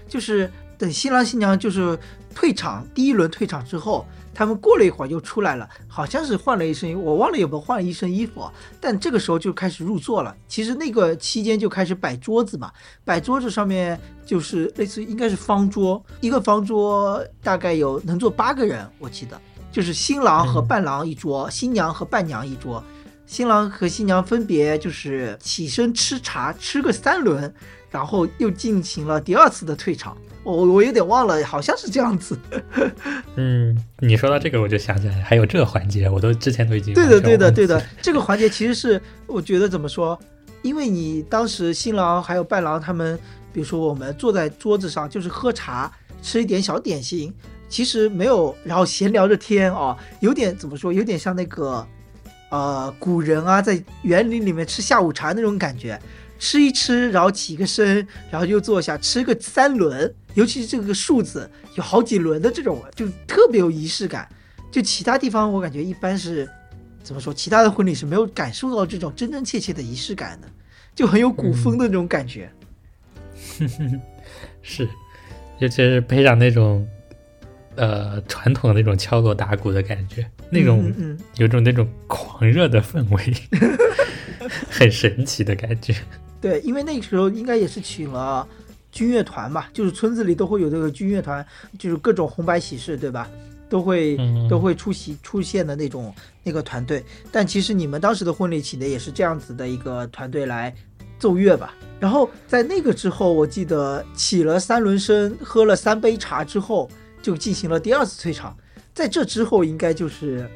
[0.07, 1.99] 就是等新郎新娘就是
[2.33, 4.07] 退场第一轮退场之后。
[4.36, 8.48] 他们过了一会儿又出来了，好像是换了一身，我忘了有没有换了一身衣服。
[8.82, 10.36] 但这个时候就开始入座了。
[10.48, 12.69] 其实那个期间就开始摆桌子嘛，
[13.06, 19.39] 摆桌子上面就是类似应该是方桌，一个方桌大概有能坐八个人，我记得
[19.71, 22.84] 就是新郎和伴郎一桌，新娘和伴娘一桌，
[23.25, 27.51] 新郎和新娘分别就是起身吃茶，吃个三轮，
[27.89, 30.15] 然后又进行了第二次的退场。
[30.43, 32.38] 我我有点忘了，好像是这样子。
[33.35, 37.83] 嗯，你说到这个，我就想起来还有这个环节，我都之前都已经对的，对的，对的。
[38.01, 40.17] 这个环节其实是我觉得怎么说？
[40.61, 43.17] 因为你当时新郎还有伴郎他们，
[43.51, 47.33] 比如说我们坐在桌子上就是喝茶，吃一点小点心，
[47.67, 50.93] 其实没有，然后闲聊着天啊，有点怎么说？
[50.93, 51.85] 有点像那个
[52.56, 56.00] 呃古人啊，在园林里面吃下午茶那种感觉。
[56.38, 64.28] 吃一吃，然后起个身，然后又坐下吃个三轮，尤其是这个数字有好几轮的这种，就特别有仪式感。
[64.70, 66.48] 就其他地方我感觉一般是，
[67.02, 67.34] 怎么说？
[67.34, 70.48] 其他的婚礼是没有感受到这种真真切切的仪式感的，
[70.94, 72.52] 就很有古风的那种感觉。
[74.62, 74.89] 是，
[75.60, 76.86] 尤其是配上那种，
[77.76, 83.34] 呃，传统的那种敲锣打鼓的感觉，那种嗯有种那种狂热的氛围，
[84.70, 85.94] 很神奇的感觉。
[86.41, 88.48] 对，因为那个时候应该也是请了
[88.91, 91.46] 军乐团嘛，就是村子里都会有这个军乐团，
[91.78, 93.30] 就是各种红白喜事，对吧？
[93.68, 94.15] 都会
[94.48, 96.13] 都会出席出现的那种
[96.44, 97.04] 那个团队。
[97.32, 100.74] 但其实你们当时的婚礼请的也是这样子的一个团队来
[101.18, 101.74] 奏乐吧？
[102.00, 106.88] 然后在那个之后，我记得起了三轮声，喝了三杯茶之后，
[107.24, 108.56] 就进行了第二次退场。
[108.95, 110.49] 在这之后，应该就是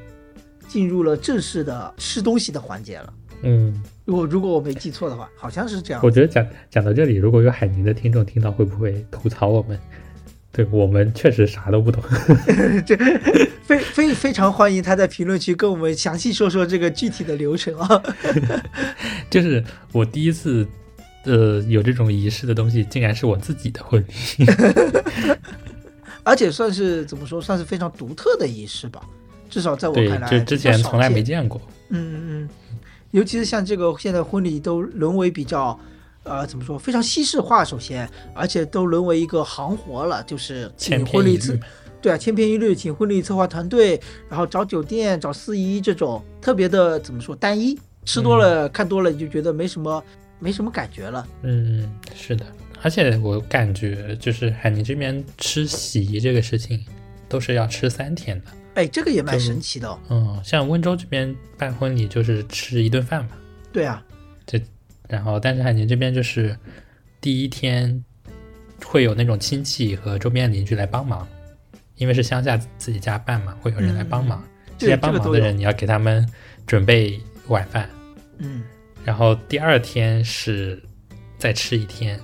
[0.67, 3.13] 进入了正式的吃东西的环节了。
[3.43, 3.84] 嗯。
[4.06, 6.02] 如果如果我没记错的话，好像是这样。
[6.04, 9.78] 我觉得讲讲到这里，如果有海宁的听众听到，会不会吐槽我们？
[10.52, 12.04] 对我们确实啥都不懂。
[12.84, 12.97] 这
[13.62, 18.02] 非非非常欢迎他在评论区跟我们详细说说这个具体的流程啊。
[19.30, 20.67] 就是我第一次
[21.25, 24.45] 呃有这种仪式的东西，竟然是我自己的婚礼，
[26.23, 29.01] 而且算是怎么说，算是非常独特的仪式吧。
[29.49, 31.60] 至少在我看来，就之前从来没见过。
[31.89, 32.49] 嗯嗯嗯。
[33.12, 35.79] 尤其是像这个现在婚礼都沦为比较，
[36.21, 37.65] 呃，怎么说，非常西式化。
[37.65, 41.58] 首先，而且都沦为一个行活了，就是请婚礼策，
[41.99, 50.03] 对啊，千篇一律，请婚礼策划团队，然后找酒店、找司仪这种特别的怎么说单一，吃多了看多了你就觉得没什么
[50.38, 51.27] 没什么感觉了。
[51.41, 52.45] 嗯，是的，
[52.82, 56.84] 而且我感觉就是海宁这边吃席这个事情，
[57.28, 58.52] 都是要吃三天的。
[58.76, 60.00] 哎，这个也蛮神奇的。
[60.10, 63.32] 嗯，像温州这边办婚礼就是吃一顿饭嘛。
[63.74, 64.04] 对啊，
[64.46, 64.62] 这
[65.08, 66.56] 然后但是海宁这边就是
[67.20, 68.04] 第一天
[68.86, 71.28] 会有那种亲戚和周边邻居来帮忙，
[71.98, 74.42] 因为是乡下自己家办嘛，会有人来帮忙。
[74.78, 76.26] 这些帮忙的人你要给他们
[76.65, 77.89] 准备晚饭。
[78.38, 78.63] 嗯。
[79.04, 80.82] 然后第二天是
[81.38, 82.20] 再吃一天，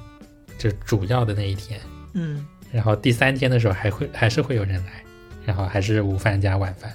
[0.58, 1.80] 就主要的那一天。
[2.13, 2.46] 嗯。
[2.72, 5.02] 然后第三天的时候还会还是会有人来。
[5.46, 6.91] 然后还是午饭加晚饭，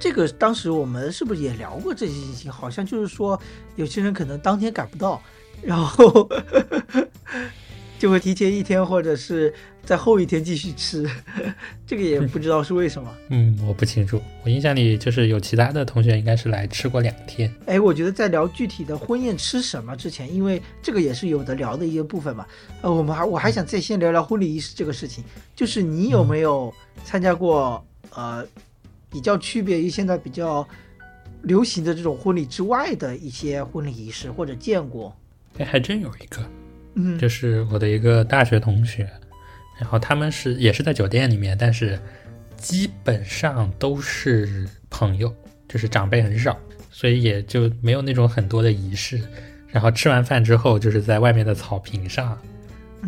[0.00, 2.50] 这个当时我们是不是也聊过这些事情？
[2.50, 3.38] 好像就是说，
[3.76, 5.22] 有些人可能当天赶不到，
[5.60, 6.26] 然后
[8.00, 9.52] 就会提前一天或者是
[9.84, 11.08] 在后一天继续吃。
[11.86, 13.12] 这个也不知道是为什么。
[13.28, 14.20] 嗯，我不清楚。
[14.44, 17.52] 我印象里就是有其他的同学应该是来吃过两天。
[17.66, 22.46] 哎，我觉得在聊具体的婚宴吃什么之前，因为这个也是有的聊的一个部分嘛。
[22.80, 26.72] 呃，我们还我还想再先聊聊婚礼仪式这个事情，就是你有没有？
[27.04, 28.46] 参加过呃
[29.10, 30.66] 比较区别于现在比较
[31.42, 35.16] 流行的这种婚礼之外的一些婚礼仪式，或者见过？
[35.58, 36.44] 哎，还真有一个，
[36.94, 39.10] 嗯，就是我的一个大学同学，
[39.82, 41.98] 然后他们是也是在酒店里面，但是
[42.56, 45.34] 基本上都是朋友，
[45.68, 46.56] 就是长辈很少，
[46.88, 49.20] 所以也就没有那种很多的仪式。
[49.66, 52.38] 然后吃完饭之后，就是在外面的草坪上，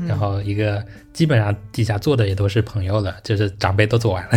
[0.09, 4.31] 然后一个基本上底下坐的也都是朋友了，就是长辈都走完了。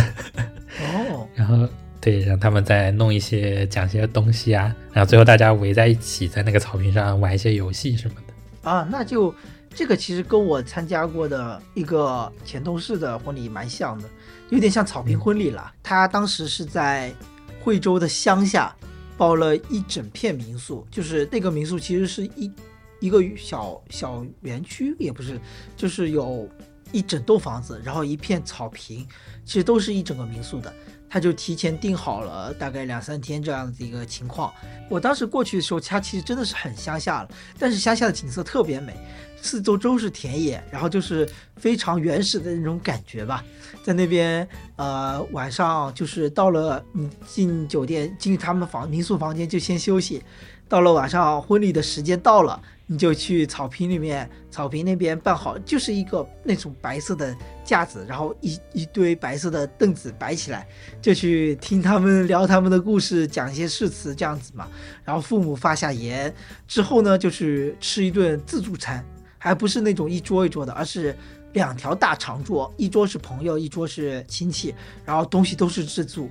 [0.80, 1.68] 哦， 然后
[2.00, 8.70] 对，让他们再弄一些讲些东西啊，然后最后大家围在一起，在那个草坪上玩一些游戏什么的。
[8.70, 9.34] 啊，那就
[9.78, 14.10] 这个其实跟我参加过的一个前同事的婚礼蛮像的，
[14.50, 15.72] 有点像草坪婚礼了。
[15.84, 17.14] 他当时是在
[17.62, 18.74] 惠州的乡下。
[19.16, 22.52] 包了一整片民宿，就是那个民宿其实是一
[23.00, 25.40] 一个小小园区，也不是，
[25.76, 26.48] 就是有
[26.92, 29.04] 一整栋房子，然后一片草坪，
[29.44, 30.72] 其实都是一整个民宿的。
[31.10, 34.52] 他就提前订好了，大概两三天这样子一个情况。
[34.88, 38.94] 我当时过去的时候，它其实真的是很乡下了，但是乡下的景色特别美，
[39.40, 43.44] 四周都是田野，然后就是非常原始的那种感觉吧。
[43.82, 44.46] 在那边，
[44.76, 50.22] 呃，晚上就是到了你进酒店进他们房民宿房间就先休息，
[50.68, 52.60] 到了晚上婚礼的时间到了。
[52.90, 60.66] 你就去草坪里面，草坪那边办好，就是一个那种白色的架子，然后一一堆白色的凳子摆起来，
[61.02, 64.66] 就去听他们聊他们的故事，讲一些誓词这样子嘛。
[65.04, 66.34] 然后父母发下言
[66.66, 69.04] 之后呢，就去吃一顿自助餐，
[69.38, 71.16] 还不是那种一桌一桌的，而是
[71.52, 74.74] 两条大长桌，一桌是朋友，一桌是亲戚，
[75.04, 76.28] 然后东西都是自助。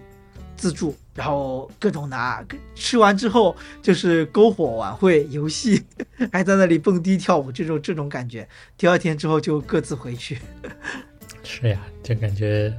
[0.56, 2.44] 自助，然后各种拿，
[2.74, 5.84] 吃完之后就是篝火晚会游戏，
[6.34, 8.50] 还在那里蹦迪跳舞，这种这种感觉。
[8.76, 10.40] 第二天之后就各自回去。
[11.44, 12.76] 是呀，就感觉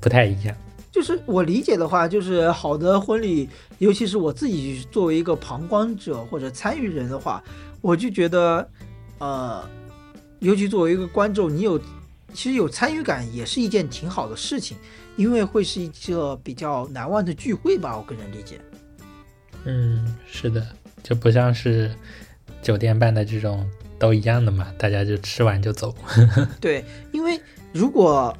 [0.00, 0.54] 不太一样。
[0.90, 7.42] 就是我理解的话，就是好的婚礼，尤其是我自己作为一个旁观者或者参与人的话，
[7.80, 8.68] 我就觉得，
[9.22, 9.70] 呃，
[10.40, 11.78] 尤其作为一个观众，你有
[12.34, 14.76] 其实有参与感，也是一件挺好的事情。
[15.14, 18.58] 因为会是一个比较难忘的聚会吧，我个人理解。
[19.64, 20.66] 嗯，是的，
[21.02, 21.94] 就不像是
[22.62, 23.64] 酒店办的这种
[23.98, 25.94] 都一样的嘛，大家就吃完就走。
[26.60, 27.38] 对，因为
[27.72, 28.36] 如果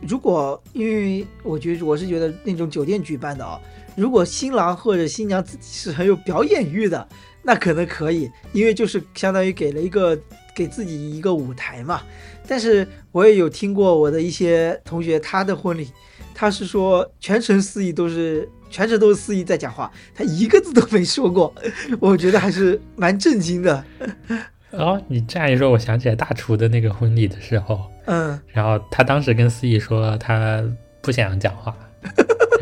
[0.00, 3.60] 如果因为我觉得我是觉得那种酒店举办的啊，
[3.98, 7.08] 如果新郎或者新娘自己是很有表演欲的，
[7.42, 10.16] 那可能可以，因为就是相当于给了一个
[10.54, 12.02] 给自己一个舞台嘛。
[12.46, 15.90] 但是我也有听过我的一些同学，他的婚礼，
[16.32, 21.52] 他是说全程司仪都是全程都是司仪在讲话，他一个字都没说过，
[21.98, 23.84] 我觉得还是蛮震惊的。
[24.70, 30.62] 哦，你这样一说，我想起来大厨的那个婚礼的时候，嗯，然后他当时跟司仪说他
[31.00, 31.74] 不想讲话，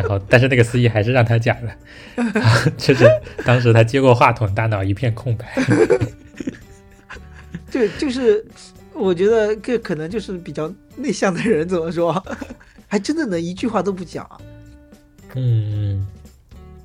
[0.09, 1.73] 然后但是那个司仪还是让他讲了，
[2.77, 3.07] 就是
[3.45, 5.47] 当时他接过话筒，大脑一片空白。
[7.71, 8.45] 对，就是。
[8.99, 12.25] 我觉得这可能就是比较内向的人，怎么说，
[12.89, 14.27] 还真的能一句话都不讲。
[15.35, 16.07] 嗯，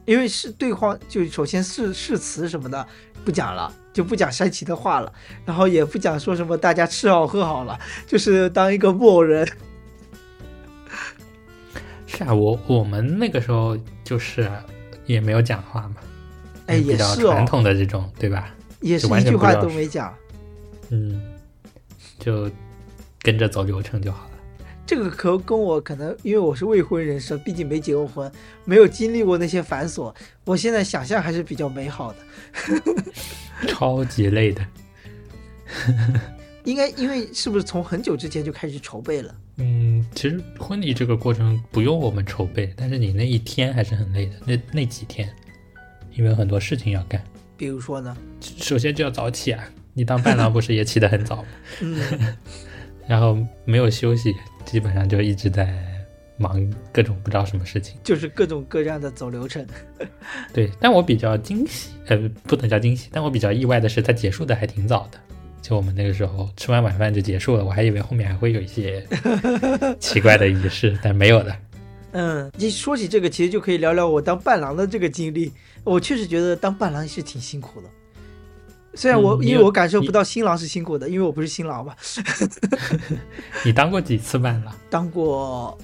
[0.04, 2.86] 因为是对话，就首先是誓词什么的
[3.24, 5.14] 不讲了，就不讲煽情的话了，
[5.46, 9.48] 然后也不讲说什么大家吃好喝好了，就是当一个木偶人。
[12.18, 14.52] 是啊，我我们那个时候就是
[15.06, 15.96] 也没有讲话嘛，
[16.68, 18.54] 哎，也是传统的这种，对吧？
[18.82, 20.14] 也是一句话都没讲。
[20.90, 21.22] 嗯。
[22.20, 22.48] 就
[23.24, 24.32] 跟着走流程就好了。
[24.86, 28.32] 这个可跟我可能，因为我是未婚人士，毕竟没结过婚，
[28.64, 30.14] 没有经历过那些繁琐。
[30.46, 32.20] 我现在想象还是比较美好的。
[33.68, 34.64] 超级累的。
[36.64, 39.36] 应该因为是不是从很久之前就开始筹备了？
[39.58, 44.34] 嗯，其实婚礼这个过程不用我们筹备，但是你那一天还是很累的。
[44.46, 45.30] 那那几天，
[46.14, 47.22] 因为有很多事情要干。
[47.58, 48.16] 比如说呢？
[48.42, 49.64] 首先就要早起啊。
[49.94, 51.48] 你当伴郎不是也起得很早吗？
[51.82, 52.00] 嗯，
[53.06, 54.34] 然后没有休息，
[54.66, 55.84] 基本上就一直在
[56.38, 59.68] 忙各种不知道什么事情，就是各种各样的走流程。
[60.54, 65.20] 对，但我比较惊喜，呃，不能叫惊喜，但我比较意外的是，它结束的还挺早的。
[65.62, 69.06] 就我们那个时候吃完晚饭就结束了，我还以为后面还会有一些
[70.00, 71.56] 奇怪的仪式，但没有的。
[72.14, 75.54] 嗯，你说起这个，其实就可以聊聊我当伴郎的这个经历。
[75.84, 77.88] 我确实觉得当伴郎是挺辛苦的。
[78.94, 81.96] 虽然我因为我感受不到新郎是辛苦的，因为我不是新郎嘛。
[83.64, 84.76] 你当过几次伴郎？
[84.90, 85.78] 当过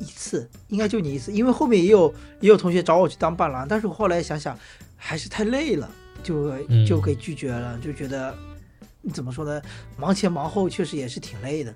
[0.00, 1.30] 一次，应该就你一次。
[1.32, 4.58] 因为后面也有也有同学找我去当伴郎，但是我后来想想
[4.96, 5.88] 还是太累了，
[6.24, 6.52] 就
[6.84, 7.78] 就给拒绝了。
[7.78, 8.36] 就觉得
[9.12, 9.60] 怎么说呢，
[9.96, 11.74] 忙前忙后确实也是挺累的。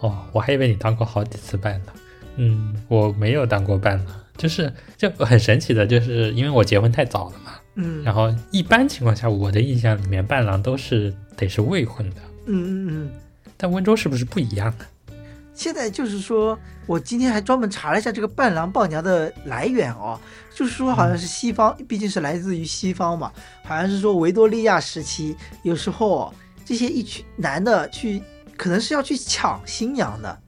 [0.00, 1.96] 哦，我还以为你当过好几次伴郎。
[2.36, 7.52] 嗯，我没有当过伴郎，就是就很神奇的，就是因为我结婚太早了嘛。
[7.76, 12.16] 嗯，然后一般情况下，我的印象里面伴郎都是得是未婚的。
[12.46, 13.10] 嗯嗯嗯。
[13.56, 14.84] 但温州是不是不一样呢？
[15.56, 20.20] 现在就是说，我今天还专门查了一下这个伴郎伴娘的来源哦，
[20.54, 23.32] 就是说好像是西方，毕竟是来自于西方嘛，
[23.64, 26.32] 好像是说维多利亚时期，有时候
[26.64, 28.22] 这些一群男的去，
[28.54, 30.38] 可能是要去抢新娘的，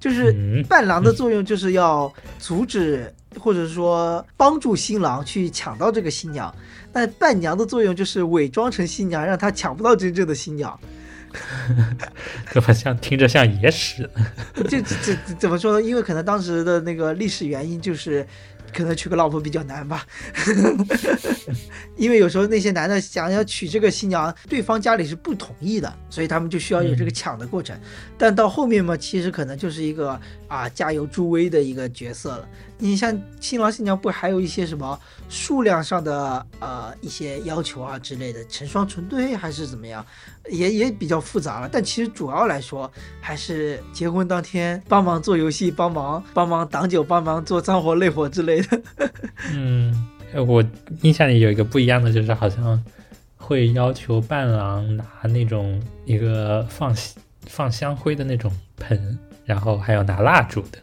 [0.00, 6.52] 就是伴郎的作用就是要阻止或者说帮助新郎去抢到这个新娘，
[6.92, 10.78] 但伴娘的作用就是伪装成新娘，让他抢不到真正的新娘。
[12.52, 14.08] 怎么像听着像野史？
[14.68, 15.82] 这这怎么说呢？
[15.86, 18.26] 因为可能当时的那个历史原因就是。
[18.74, 20.04] 可能娶个老婆比较难吧，
[21.96, 27.78] 因为有时候那些男的想要娶这个新娘，对方家里是不同意的，所以他们就需要有这个抢的过程。
[28.18, 32.48] 但到后面嘛，其实可能就是一个啊加油助威的一个角色了。
[32.78, 34.98] 你像新郎新娘不还有一些什么
[35.28, 40.04] 数量上的呃一些要求啊之类的，成双成对还是怎么样，
[40.50, 41.68] 也也比较复杂了。
[41.72, 48.82] 但其实主要来说，还是结婚当天帮忙做游戏，帮忙帮忙挡酒，帮忙做脏活累活之类的。
[49.52, 50.06] 嗯，
[50.46, 50.62] 我
[51.02, 52.84] 印象里有一个不一样的，就是好像
[53.36, 56.94] 会要求伴郎拿那种一个放
[57.46, 60.78] 放香灰的那种盆，然后还有拿蜡烛的。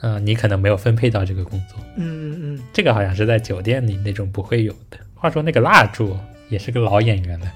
[0.00, 1.78] 嗯，你可能没有分配到这个工作。
[1.96, 4.98] 嗯嗯嗯，这个好像是在酒店里那种不会有的。
[5.14, 6.16] 话说那个蜡烛
[6.48, 7.52] 也是个老演员了，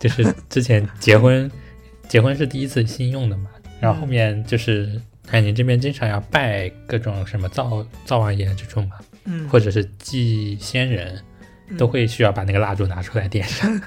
[0.00, 1.50] 就是之前结婚，
[2.08, 8.96] 结婚是第一次新用的嘛，然后后面就是海宁这边经常要拜各种什么灶灶王爷这种嘛。
[9.26, 11.18] 嗯，或者是祭先人，
[11.76, 13.80] 都会需要把那个蜡烛拿出来点上。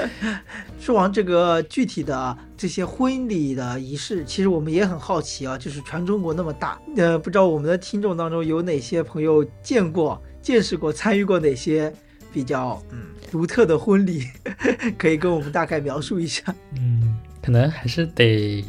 [0.80, 11.92] 说完这个具体的这些婚礼的仪式，其实我们也很好奇啊，就是全中国那么大，呃，不知道我们的听众当中有哪些朋友见过、见识过、参与过哪些
[12.32, 12.98] 比较嗯
[13.30, 14.22] 独特的婚礼，
[14.96, 16.54] 可以跟我们大概描述一下。
[16.78, 18.64] 嗯，可能还是得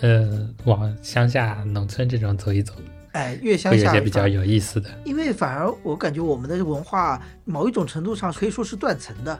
[0.00, 2.74] 呃往乡下农村这种走一走。
[3.18, 9.36] 哎，越乡下有些比较有意思的，因为反而我感觉我们的文化某一种程度上可以说是断层的，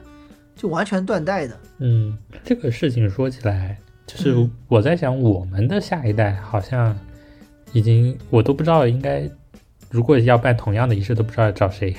[0.53, 1.57] 就完全断代的。
[1.77, 6.93] 嗯，这个事情说起来，就是我在想，我们的下一代好像
[7.71, 9.29] 已经我都不知道应该，
[9.89, 11.95] 如果要办同样的仪式，都不知道找谁，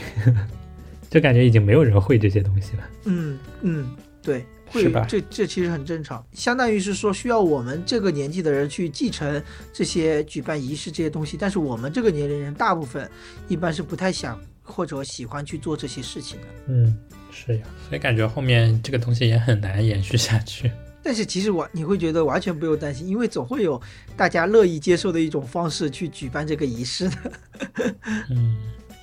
[1.09, 2.83] 就感觉已经没有人会这些东西了。
[3.07, 3.89] 嗯嗯，
[4.23, 4.45] 对。
[4.71, 9.43] 会，这这其实很正常，相当于是说需要我们这个年纪的人去继承
[9.73, 13.11] 这些举办仪式这些东西，但是我们这个年龄人大部分
[13.49, 16.47] 一般是不太想或者喜欢去做这些事情的。
[16.69, 16.97] 嗯，
[17.33, 20.71] 是呀，所以感觉后面这个东西也很难延续下去。
[21.03, 23.81] 但是其实我你会觉得完全不用担心，因为总会有
[24.17, 27.17] 大家乐意接受的一种方式去举办这个仪式的。
[28.31, 28.57] 嗯，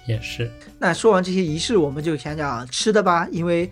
[0.08, 0.50] 也是。
[0.80, 3.70] 那说完这些仪式，我们就讲讲吃的吧，因为。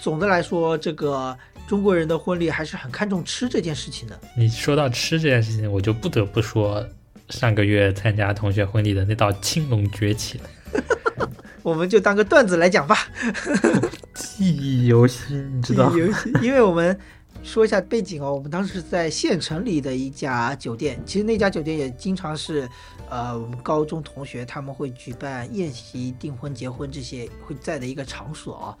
[0.00, 1.36] 总的来说，这个
[1.66, 4.18] 中国人的婚礼还是很看重吃这件事情的。
[4.36, 6.86] 你说到吃这件事情，我就不得不说
[7.30, 10.44] 上个月参加同学婚礼的那道青龙崛起了。
[11.62, 12.96] 我们就当个段子来讲吧。
[14.14, 15.90] 记忆犹新，你知道？
[15.90, 16.96] 记忆犹新，因为我们
[17.42, 22.68] 说一下背景哦，我们当时是在县城里的一家酒店，其实那家酒店也经常是，
[23.10, 28.76] 呃，我们高中同学他们会举办宴席、订婚、结婚这些会在的一个场所啊。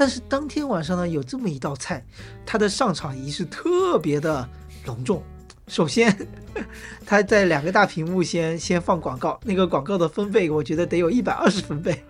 [0.00, 2.02] 但是当天晚上呢，有这么一道菜，
[2.46, 4.48] 它的上场仪式特别的
[4.86, 5.22] 隆重。
[5.68, 6.10] 首先，
[7.04, 12.02] 他在两个大屏幕先先放广告，那个广告的分贝，我觉得得有一百二十分贝。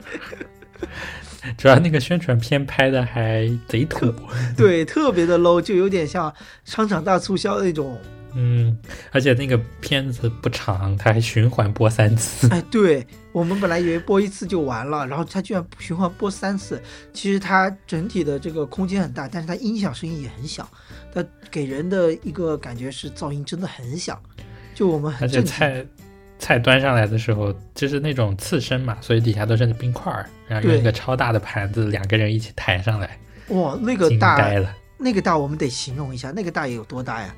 [1.59, 4.14] 主要那个宣传片拍的还贼土，
[4.57, 6.32] 对，特别的 low，就有点像
[6.64, 7.99] 商场大促销那种。
[8.35, 8.78] 嗯，
[9.11, 12.49] 而且那个片子不长，它还循环播三次。
[12.51, 16.83] 哎，对我们本来以为播一次就完了，然后它居然循环播三次。
[17.12, 20.68] 其实它整体的这个空间很大，但是它音响声音也很响，
[21.14, 24.20] 它给人的一个感觉是噪音真的很响。
[24.74, 25.85] 就我们而且菜
[26.39, 33.18] 菜端上来的时候，就是那种刺身嘛，所以底下都是冰块儿，然后用一个超大的盘子，两个人一起抬上来。
[33.49, 37.35] 哇，那个大，了，那个大我们得形容一下，那个大有多大呀？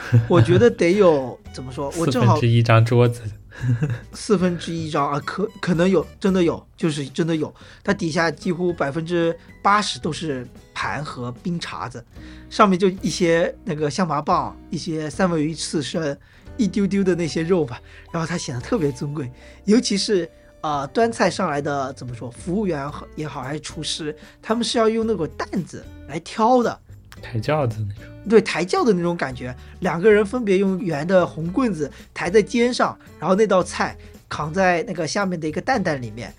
[0.28, 1.92] 我觉得得有怎么说？
[1.98, 3.22] 我正好四分之一张桌子，
[4.12, 7.52] 四分之一张啊，可可能有，真的有，就是真的有。
[7.82, 12.04] 它底下几乎百分之八十都是盘和冰碴子，
[12.48, 16.16] 上面就一些那个象拔蚌，一些三文鱼刺身，
[16.56, 17.80] 一丢丢的那些肉吧。
[18.12, 19.30] 然后它显得特别尊贵，
[19.64, 20.30] 尤其是
[20.60, 22.30] 啊，端菜上来的怎么说？
[22.30, 26.80] 服务员也好，还是厨师，他们是要用那个担子来挑的。
[27.18, 33.96] 抬轿子那种，对，抬轿的那种感觉，两个人分别用圆的红棍子抬在肩上，然后那道菜
[34.28, 36.32] 扛在那个下面的一个担担里面，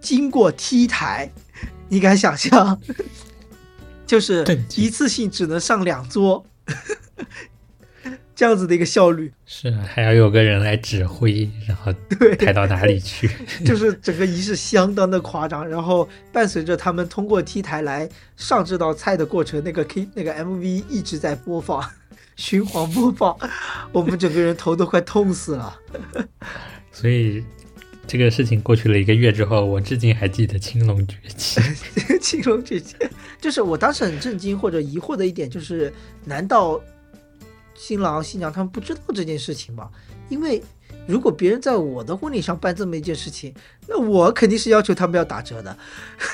[0.00, 1.30] 经过梯台，
[1.88, 2.80] 你敢想象？
[4.06, 4.44] 就是
[4.76, 6.44] 一次性只能上两桌，
[8.34, 9.32] 这样子的一个效率。
[9.46, 13.30] 是啊，还要有个人来指挥，然后对，抬到哪里去？
[13.64, 21.84] 就是整个仪式相当的夸张，然后伴随着他们通过 T 台来上这道菜的过程，那个 K 那个 MV 一直在播放，
[22.36, 23.36] 循环播放，
[23.92, 25.78] 我们整个人头都快痛死了。
[26.90, 27.44] 所以
[28.06, 31.60] 这个事情过去了一个月之后，我至今还记得青龙崛起。
[32.20, 32.96] 青龙崛起，
[33.40, 35.92] 就是我当时很震惊或者疑惑的一点，就是
[36.24, 36.80] 难道
[37.86, 39.90] 新郎新娘他们不知道这件事情吗？
[40.30, 40.62] 因为
[41.06, 43.54] 如果别人在我的婚礼上办这么一件事情，
[43.86, 45.76] 那我肯定是要求他们要打折的。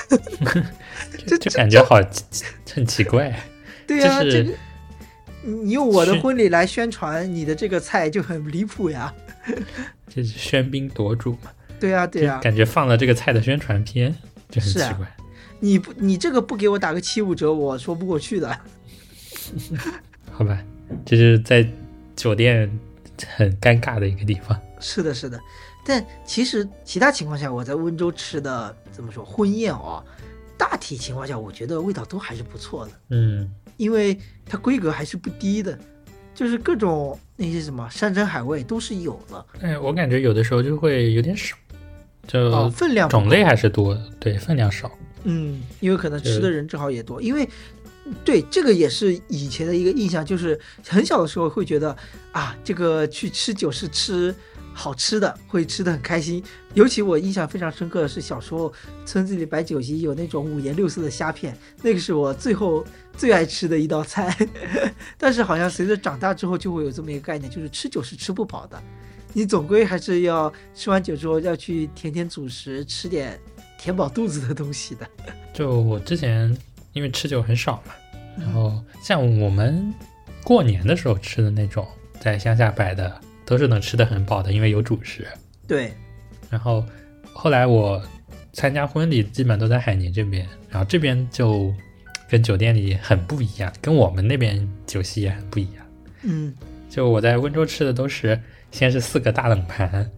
[1.27, 1.99] 这就感觉好
[2.73, 3.37] 很奇怪。
[3.85, 4.57] 对呀、就是这个
[5.43, 9.13] 你用我的婚礼来宣传你的这个菜就很离谱呀。
[10.07, 11.51] 这是喧宾夺主嘛？
[11.77, 14.15] 对呀、对呀、就感觉放了这个菜的宣传片，
[14.49, 15.05] 就很奇怪。
[15.59, 18.57] 你不你这个不给我打个七五折，我说不过去的。
[20.31, 20.57] 好吧，
[21.05, 21.67] 这是在
[22.15, 22.69] 酒店
[23.37, 24.59] 很尴尬的一个地方。
[24.79, 25.39] 是的，是的，
[25.85, 30.03] 但其实其他情况下，我在温州吃的怎么说婚宴哦，
[30.57, 35.77] 大体情况下我觉得味道都还是不错的，嗯，因为它规格还是不低的，
[36.33, 41.55] 就是各种那些什么山珍海味都是有的，哎，我感觉有的时候就会有点少，
[42.25, 44.91] 就哦，分量种类还是多，对，分量少。
[45.23, 47.47] 嗯，因为可能吃的人正好也多，因为
[48.23, 51.95] 对这个也是以前的一个印象，就是很小的时候会觉得
[52.31, 54.33] 啊，这个去吃酒是吃
[54.73, 56.43] 好吃的，会吃的很开心。
[56.73, 58.71] 尤其我印象非常深刻的是小时候
[59.05, 62.83] 村子里摆酒席有那种五颜六色的虾片，那个是我最后
[63.15, 64.35] 最爱吃的一道菜。
[65.17, 68.81] 但是好像随着长大之后，就会有这么一个概念，就是吃酒是吃不饱的，
[69.33, 73.37] 你总归还是要吃完酒之后要去填填主食，吃点
[73.77, 75.07] 填饱肚子的东西的。
[75.53, 76.57] 就我之前
[76.93, 77.93] 因为吃酒很少嘛，
[78.37, 78.43] 嗯。
[78.43, 79.93] 然后像我们
[80.43, 81.87] 过年的时候吃的那种，
[82.19, 85.27] 在乡下摆的，都是能吃的很饱的，因为有主食。
[85.67, 85.93] 对，
[86.49, 86.85] 然后
[87.33, 88.01] 后来我
[88.53, 91.73] 参加婚礼，基本都在海宁这边，然后这边就
[92.29, 95.85] 跟酒店里很不一样，跟我们那边酒席也很不一样。
[96.23, 96.53] 嗯。
[96.89, 98.37] 就我在温州吃的都是
[98.69, 100.11] 先是四个大冷盘，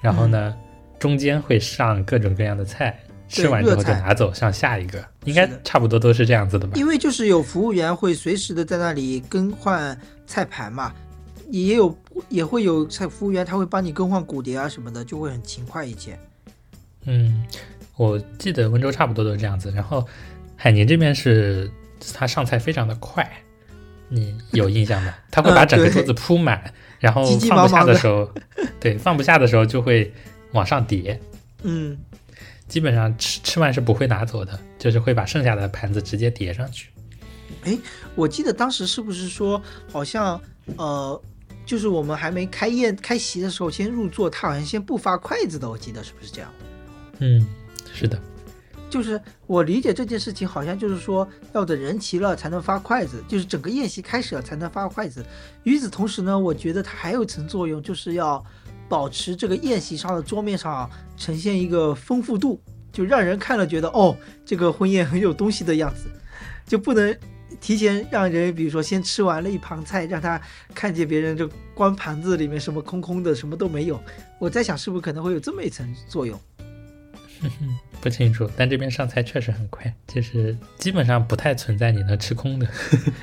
[0.00, 0.56] 然后呢、
[0.96, 2.96] 中间会上各种各样的菜，
[3.28, 6.74] 吃完之后就拿走上下一个，应该差不多都是这样子的吧？
[6.76, 10.92] 因为就是有服务员会随时的在那里更换菜盘嘛，
[11.50, 11.96] 也有
[12.28, 16.18] 也会有菜服务员他会帮你更换骨碟啊什么的，就会很勤快一些。
[17.04, 17.44] 嗯，
[17.96, 20.06] 我记得温州差不多都是这样子，然后
[20.56, 21.70] 海宁这边是
[22.14, 23.30] 他上菜非常的快，
[24.08, 25.14] 你有印象吗？
[25.30, 28.30] 他会把整个桌子铺满，然后放不下的时候，
[28.80, 30.12] 对，放不下的时候就会
[30.52, 31.20] 往上叠。
[31.62, 31.98] 嗯，
[32.68, 36.90] 基本上吃吃完是不会拿走的，就是会把剩下的盘子直接叠上去。
[38.14, 40.40] 我记得当时是不是说好像
[40.76, 41.22] 呃，
[41.64, 46.50] 就是我们还没开宴开席的时候，先入座，他好像先不发筷子的，我记得是不是这样？
[47.20, 47.46] 嗯，
[47.94, 48.18] 是的，
[48.90, 55.24] 就是我理解这件事情，好像就是说要等人齐了才能发筷子，就是整个宴席开始了才能发筷子。
[55.62, 58.44] 与此同时呢，我觉得它还有一层作用，就是要
[58.88, 62.60] 保持这个宴席上的桌面上呈现一个丰富度，
[62.92, 66.08] 就让人看了觉得哦，这个婚宴很有东西的样子，
[66.66, 67.16] 就不能
[67.60, 70.40] 提前让人，比如说先吃完了一盘菜，让他
[70.74, 74.00] 看见别人就光盘子里面什么空空的，什么都没有。
[74.38, 76.38] 我在想，是不是可能会有这么一层作用？
[78.00, 82.66] 不清楚，但这边上菜确实很快，就是基本上不太存在你能吃空的，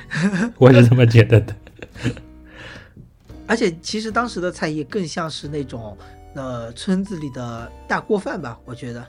[0.58, 1.54] 我是这么觉得的。
[3.52, 5.94] 而且其实当时的菜也更像是那种
[6.34, 9.06] 呃村子里的大锅饭吧，我觉得，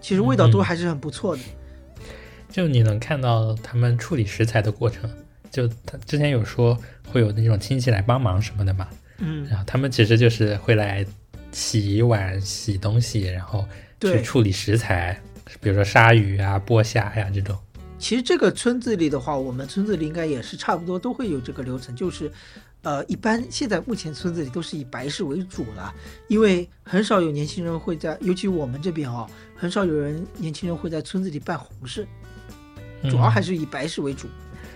[0.00, 1.42] 其实味道都还是很不错的。
[2.50, 5.08] 就你能看到他们处理食材的过程，
[5.48, 8.88] 就他之前有说会有那种亲戚来帮忙什么的嘛，
[9.18, 11.06] 嗯，然后他们其实就是会来
[11.52, 13.64] 洗碗、洗东西，然后
[14.00, 15.16] 去处理食材，
[15.60, 17.56] 比如说鲨鱼啊、剥虾呀、这种。
[17.96, 22.28] 其实这个村子里的话，我们村子里应该也是差不多都会有这个流程，就是，
[22.82, 25.94] 呃，一般现在目前村子里都是以白事为主了，
[26.26, 32.06] 因为很少有年轻人会在，尤其我们这边哦，很少有人年轻人会在村子里办红事，
[33.08, 34.26] 主要还是、以白事为主。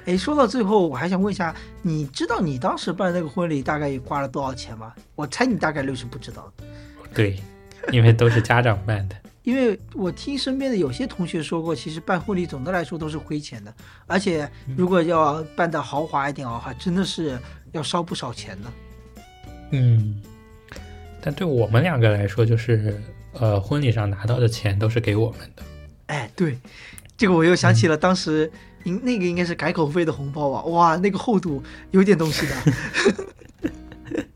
[0.04, 1.52] 哎，说到最后，我还想问一下，
[1.82, 4.94] 你知道你当时办那个婚礼大概也花了多少钱吗？
[5.16, 6.64] 我猜你大概率是不知道的。
[7.12, 7.42] 对，
[7.90, 9.16] 因为都是家长办的。
[9.46, 13.72] 因为我听身边的有些同学说过，其实办婚礼总的来说都是亏钱的，
[14.04, 17.38] 而且如果要办的豪华一点的话，真的是
[17.70, 18.72] 要烧不少钱的。
[19.70, 20.20] 嗯，
[21.20, 23.00] 但对我们两个来说，就是
[23.34, 25.62] 呃，婚礼上拿到的钱都是给我们的。
[26.06, 26.58] 哎，对，
[27.16, 28.50] 这个我又想起了当时
[28.82, 32.56] 应那个应该是改口费的红包啊，哇，那个厚度有点东西的。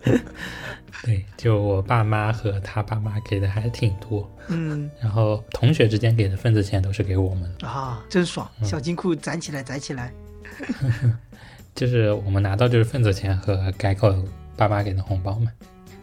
[1.02, 10.12] 对，就我爸妈和他爸妈给的还挺多，嗯 然后同学之间给的份子钱都是给我们的，啊，真爽，嗯小金库攒起来，攒起来。
[11.74, 14.14] 就是我们拿到就是份子钱和改口
[14.56, 15.50] 爸妈给的红包嘛。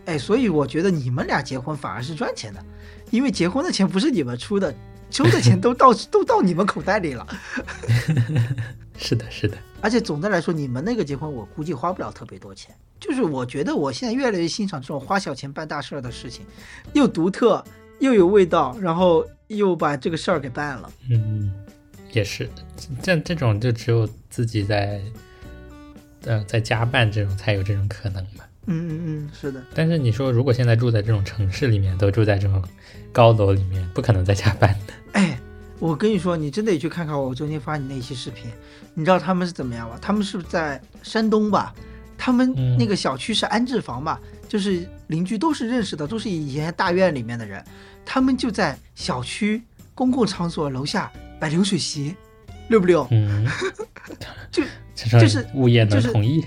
[0.05, 2.63] 哎，所以我觉得你们俩结婚反而是赚钱的，
[3.11, 4.73] 因为结婚的钱不是你们出的，
[5.09, 7.25] 收的钱都到 都到你们口袋里了。
[8.97, 12.75] 是的，是的，而且总的来说，你们那个结婚，我估计花不了特别多钱。
[12.99, 16.45] 就是我觉得我现在越来越欣赏这种花小钱办大事儿的事情，
[16.93, 17.63] 又独特
[17.99, 20.91] 又有味道，然后又把这个事儿给办了。
[21.11, 21.53] 嗯，
[22.11, 22.49] 也是，
[23.03, 24.99] 这这种就只有自己在，
[26.25, 28.43] 呃，在家办这种才有这种可能嘛。
[28.67, 32.61] 嗯嗯嗯，是的，但是你说，如果现在住在这种城市里面，都住在这种
[33.11, 34.93] 高楼里面，不可能在家办的。
[35.13, 35.39] 哎，
[35.79, 38.51] 我跟你说，你真得去看看我昨天发你那期视频，
[38.93, 39.97] 你知道他们是怎么样吗？
[40.01, 41.73] 他们是在山东吧？
[42.17, 47.63] 他们嗯那个小区是安置房嘛，就是邻居都是认识的，都是以前大院里面的人，
[48.05, 49.61] 他们就在小区
[49.95, 52.15] 公共场所楼下摆流水席，
[52.69, 53.07] 六不六？
[53.11, 53.47] 嗯，
[54.51, 54.63] 就
[55.19, 56.43] 就是物业能就是同意？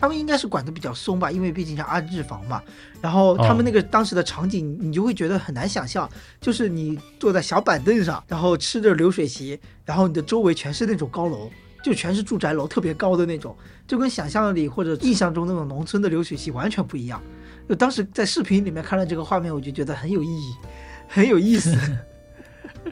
[0.00, 2.62] 他们应该是管得比较松吧，因为毕竟是安置房嘛。
[3.02, 6.08] 然后他们那个当时的场景，你就会觉得很难想象，
[6.40, 11.50] 就是你坐在小板凳上，然后吃着流水席，然后你的周围全是那种高楼，
[11.84, 13.54] 就全是住宅楼，特别高的那种，
[13.86, 17.22] 就跟想象里或者印象中那种农村的流水席完全不一样。
[17.68, 20.54] 就当时在视频里面看到这个画面，我就觉得很有意义，
[21.06, 21.76] 很有意思。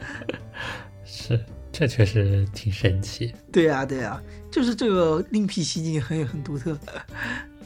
[1.03, 3.33] 是，这确实挺神奇。
[3.51, 4.21] 对呀、对呀、
[4.51, 6.77] 就是这个另辟蹊径很很独特。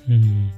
[0.08, 0.52] 嗯，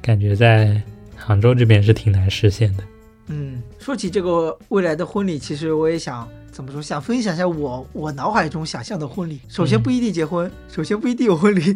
[0.00, 0.82] 感觉在
[1.16, 2.84] 杭州这边是挺难实现的。
[3.26, 9.40] 嗯，说起这个未来的婚礼，其实我也想怎么说，想分享一下我我脑海中想象的婚礼。
[9.48, 11.74] 首先不一定结婚，首先不一定有婚礼，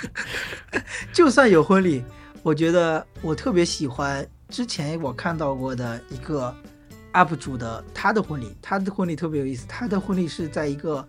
[1.14, 2.04] 就算有婚礼，
[2.42, 6.54] 我觉得我特别喜欢之前我看到过的一个
[7.14, 11.06] UP 主的他的婚礼，他的婚礼特别有意思，他的婚礼是在一个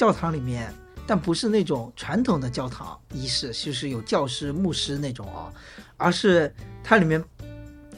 [0.00, 0.72] 教堂里面。
[1.06, 5.52] 但不是那种传统的教堂仪式，就是有教师、牧师那种啊，
[5.96, 7.22] 而是它里面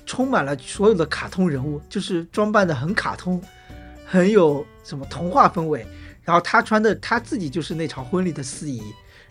[0.07, 3.41] 充满了所有的卡通人物，就是装扮的很卡通，
[4.07, 5.87] 很有什么童话氛围。
[6.23, 8.83] 然后他穿的他自己就是那场婚礼的司仪，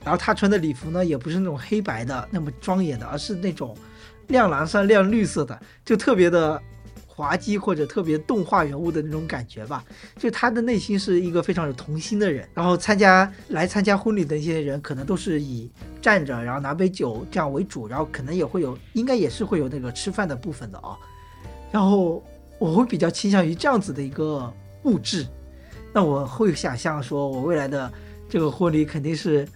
[0.03, 3.75] 然后他穿的礼服呢也不是那种黑白的那么庄严的，而是那种
[4.27, 6.61] 亮蓝色、亮绿色的，就特别的
[7.21, 9.85] 滑稽或者特别动画人物的那种感觉吧。
[10.17, 20.97] 就他的内心是一个非常有童心的人，然后参加来参加婚礼的一些人，可能都是以站着，然后拿杯酒这样为主，然后可能也会有，应该也是会有那个吃饭的部分的啊。
[21.71, 22.23] 然后
[22.57, 24.51] 我会比较倾向于这样子的一个
[24.81, 25.27] 布置，
[25.93, 27.91] 那我会想象说，我未来的
[28.27, 29.47] 这个婚礼肯定是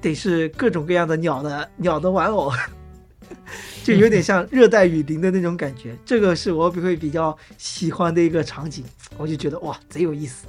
[0.00, 2.52] 得是各种各样的鸟的鸟的玩偶。
[3.84, 8.84] 就有点像热带雨林的那种感觉，这个是我会比较喜欢的一个场景，
[9.16, 10.46] 我就觉得哇贼有意思。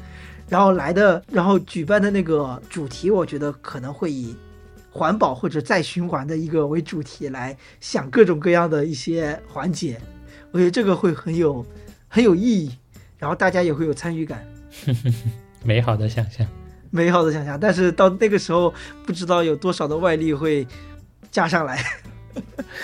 [0.47, 4.36] 然后来的，然后举办的那个主题，我觉得可能会以
[4.91, 9.99] 环保或者再循环的一个为主题来想各种各样的一些环节，
[10.51, 11.65] 我觉得这个会很有
[12.07, 12.71] 很有意义，
[13.17, 14.47] 然后大家也会有参与感，
[15.65, 16.45] 美好的想象。
[16.91, 17.59] 美好的想象。
[17.59, 18.73] 但是到那个时候，
[19.05, 20.65] 不知道有多少的外力会
[21.30, 21.84] 加上来。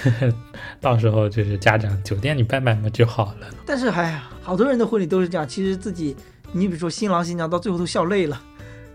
[0.80, 3.48] 到时候就是家长酒店里办办嘛就好了。
[3.66, 6.16] 但是哎呀，好多人的婚礼都是这样，其实自己，
[6.52, 8.42] 你比如说新郎新娘到最后都笑累了，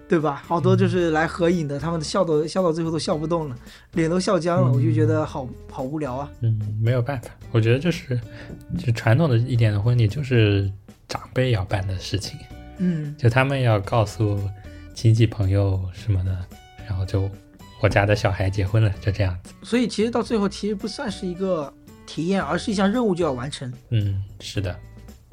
[0.09, 0.43] 对吧？
[0.47, 3.57] 好多就是来合影的，他们笑都笑到最后都笑不动了，
[3.93, 6.31] 脸都笑僵了，嗯我就觉得好好无聊啊。
[6.41, 8.19] 嗯，没有办法，我觉得就是
[8.79, 10.71] 就传统的一点的婚礼就是
[11.09, 12.39] 长辈要办的事情，
[12.79, 14.41] 嗯，就他们要告诉
[14.95, 16.37] 亲戚朋友什么的，
[16.89, 17.29] 然后就
[17.87, 19.55] 我家的小孩结婚了，就这样子。
[19.63, 21.73] 所以其实到最后其实不算是一个
[22.05, 23.73] 体验，而是一项任务就要完成。
[23.91, 24.77] 嗯，是的，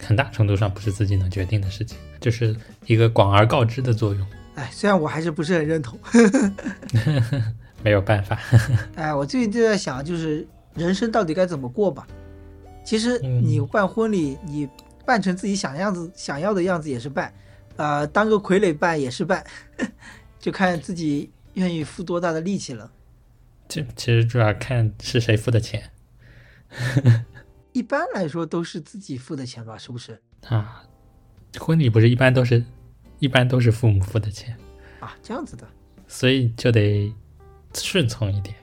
[0.04, 5.98] 很大程度上不是自己能决定的事情，就是一个广而告之的作用，哎，虽然我还是不是很认同，
[7.82, 8.40] 没有办法。
[8.94, 12.06] 哎，我最近就在想，就是人生到底该怎么过吧。
[12.86, 14.70] 其实嗯你办婚礼，你
[15.08, 17.34] 办成自己想样子、想要的样子也是办，
[17.78, 19.44] 呃，当个傀儡办也是办，
[20.40, 22.92] 就看自己愿意付多大的力气了。
[23.68, 25.90] 这其实主要看是谁付的钱
[27.72, 30.22] 一般来说都是自己付的钱吧，是不是？
[30.48, 30.84] 啊。
[31.60, 32.64] 婚礼不是一般都是，
[33.20, 34.58] 一般都是父母付的钱，
[35.00, 35.68] 啊，这样子的。
[36.08, 37.14] 所以就得
[37.76, 38.56] 顺从一点。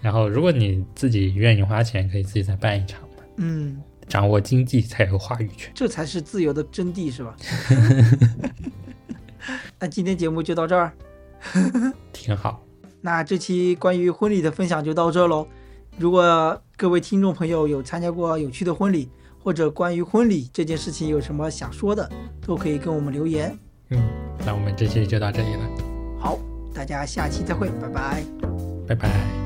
[0.00, 3.24] 然后，如果你自己愿意花钱，可以自己再办一场嘛。
[3.36, 5.72] 嗯，掌握经济才有话语权。
[5.74, 7.36] 这才是自由的真谛，是吧？
[9.78, 10.92] 那今天节目就到这儿，
[12.12, 12.62] 挺好。
[13.00, 15.46] 那这期关于婚礼的分享就到这喽。
[15.98, 19.08] 如果各位听众朋友有参加过有趣的婚礼，
[19.42, 22.10] 或者关于婚礼这件事情有什么想说的，
[22.44, 23.56] 都可以跟我们留言。
[23.90, 24.02] 嗯，
[24.44, 25.60] 那我们这期就到这里了。
[26.18, 26.38] 好，
[26.74, 28.24] 大家下期再会，拜拜。
[28.88, 29.45] 拜拜。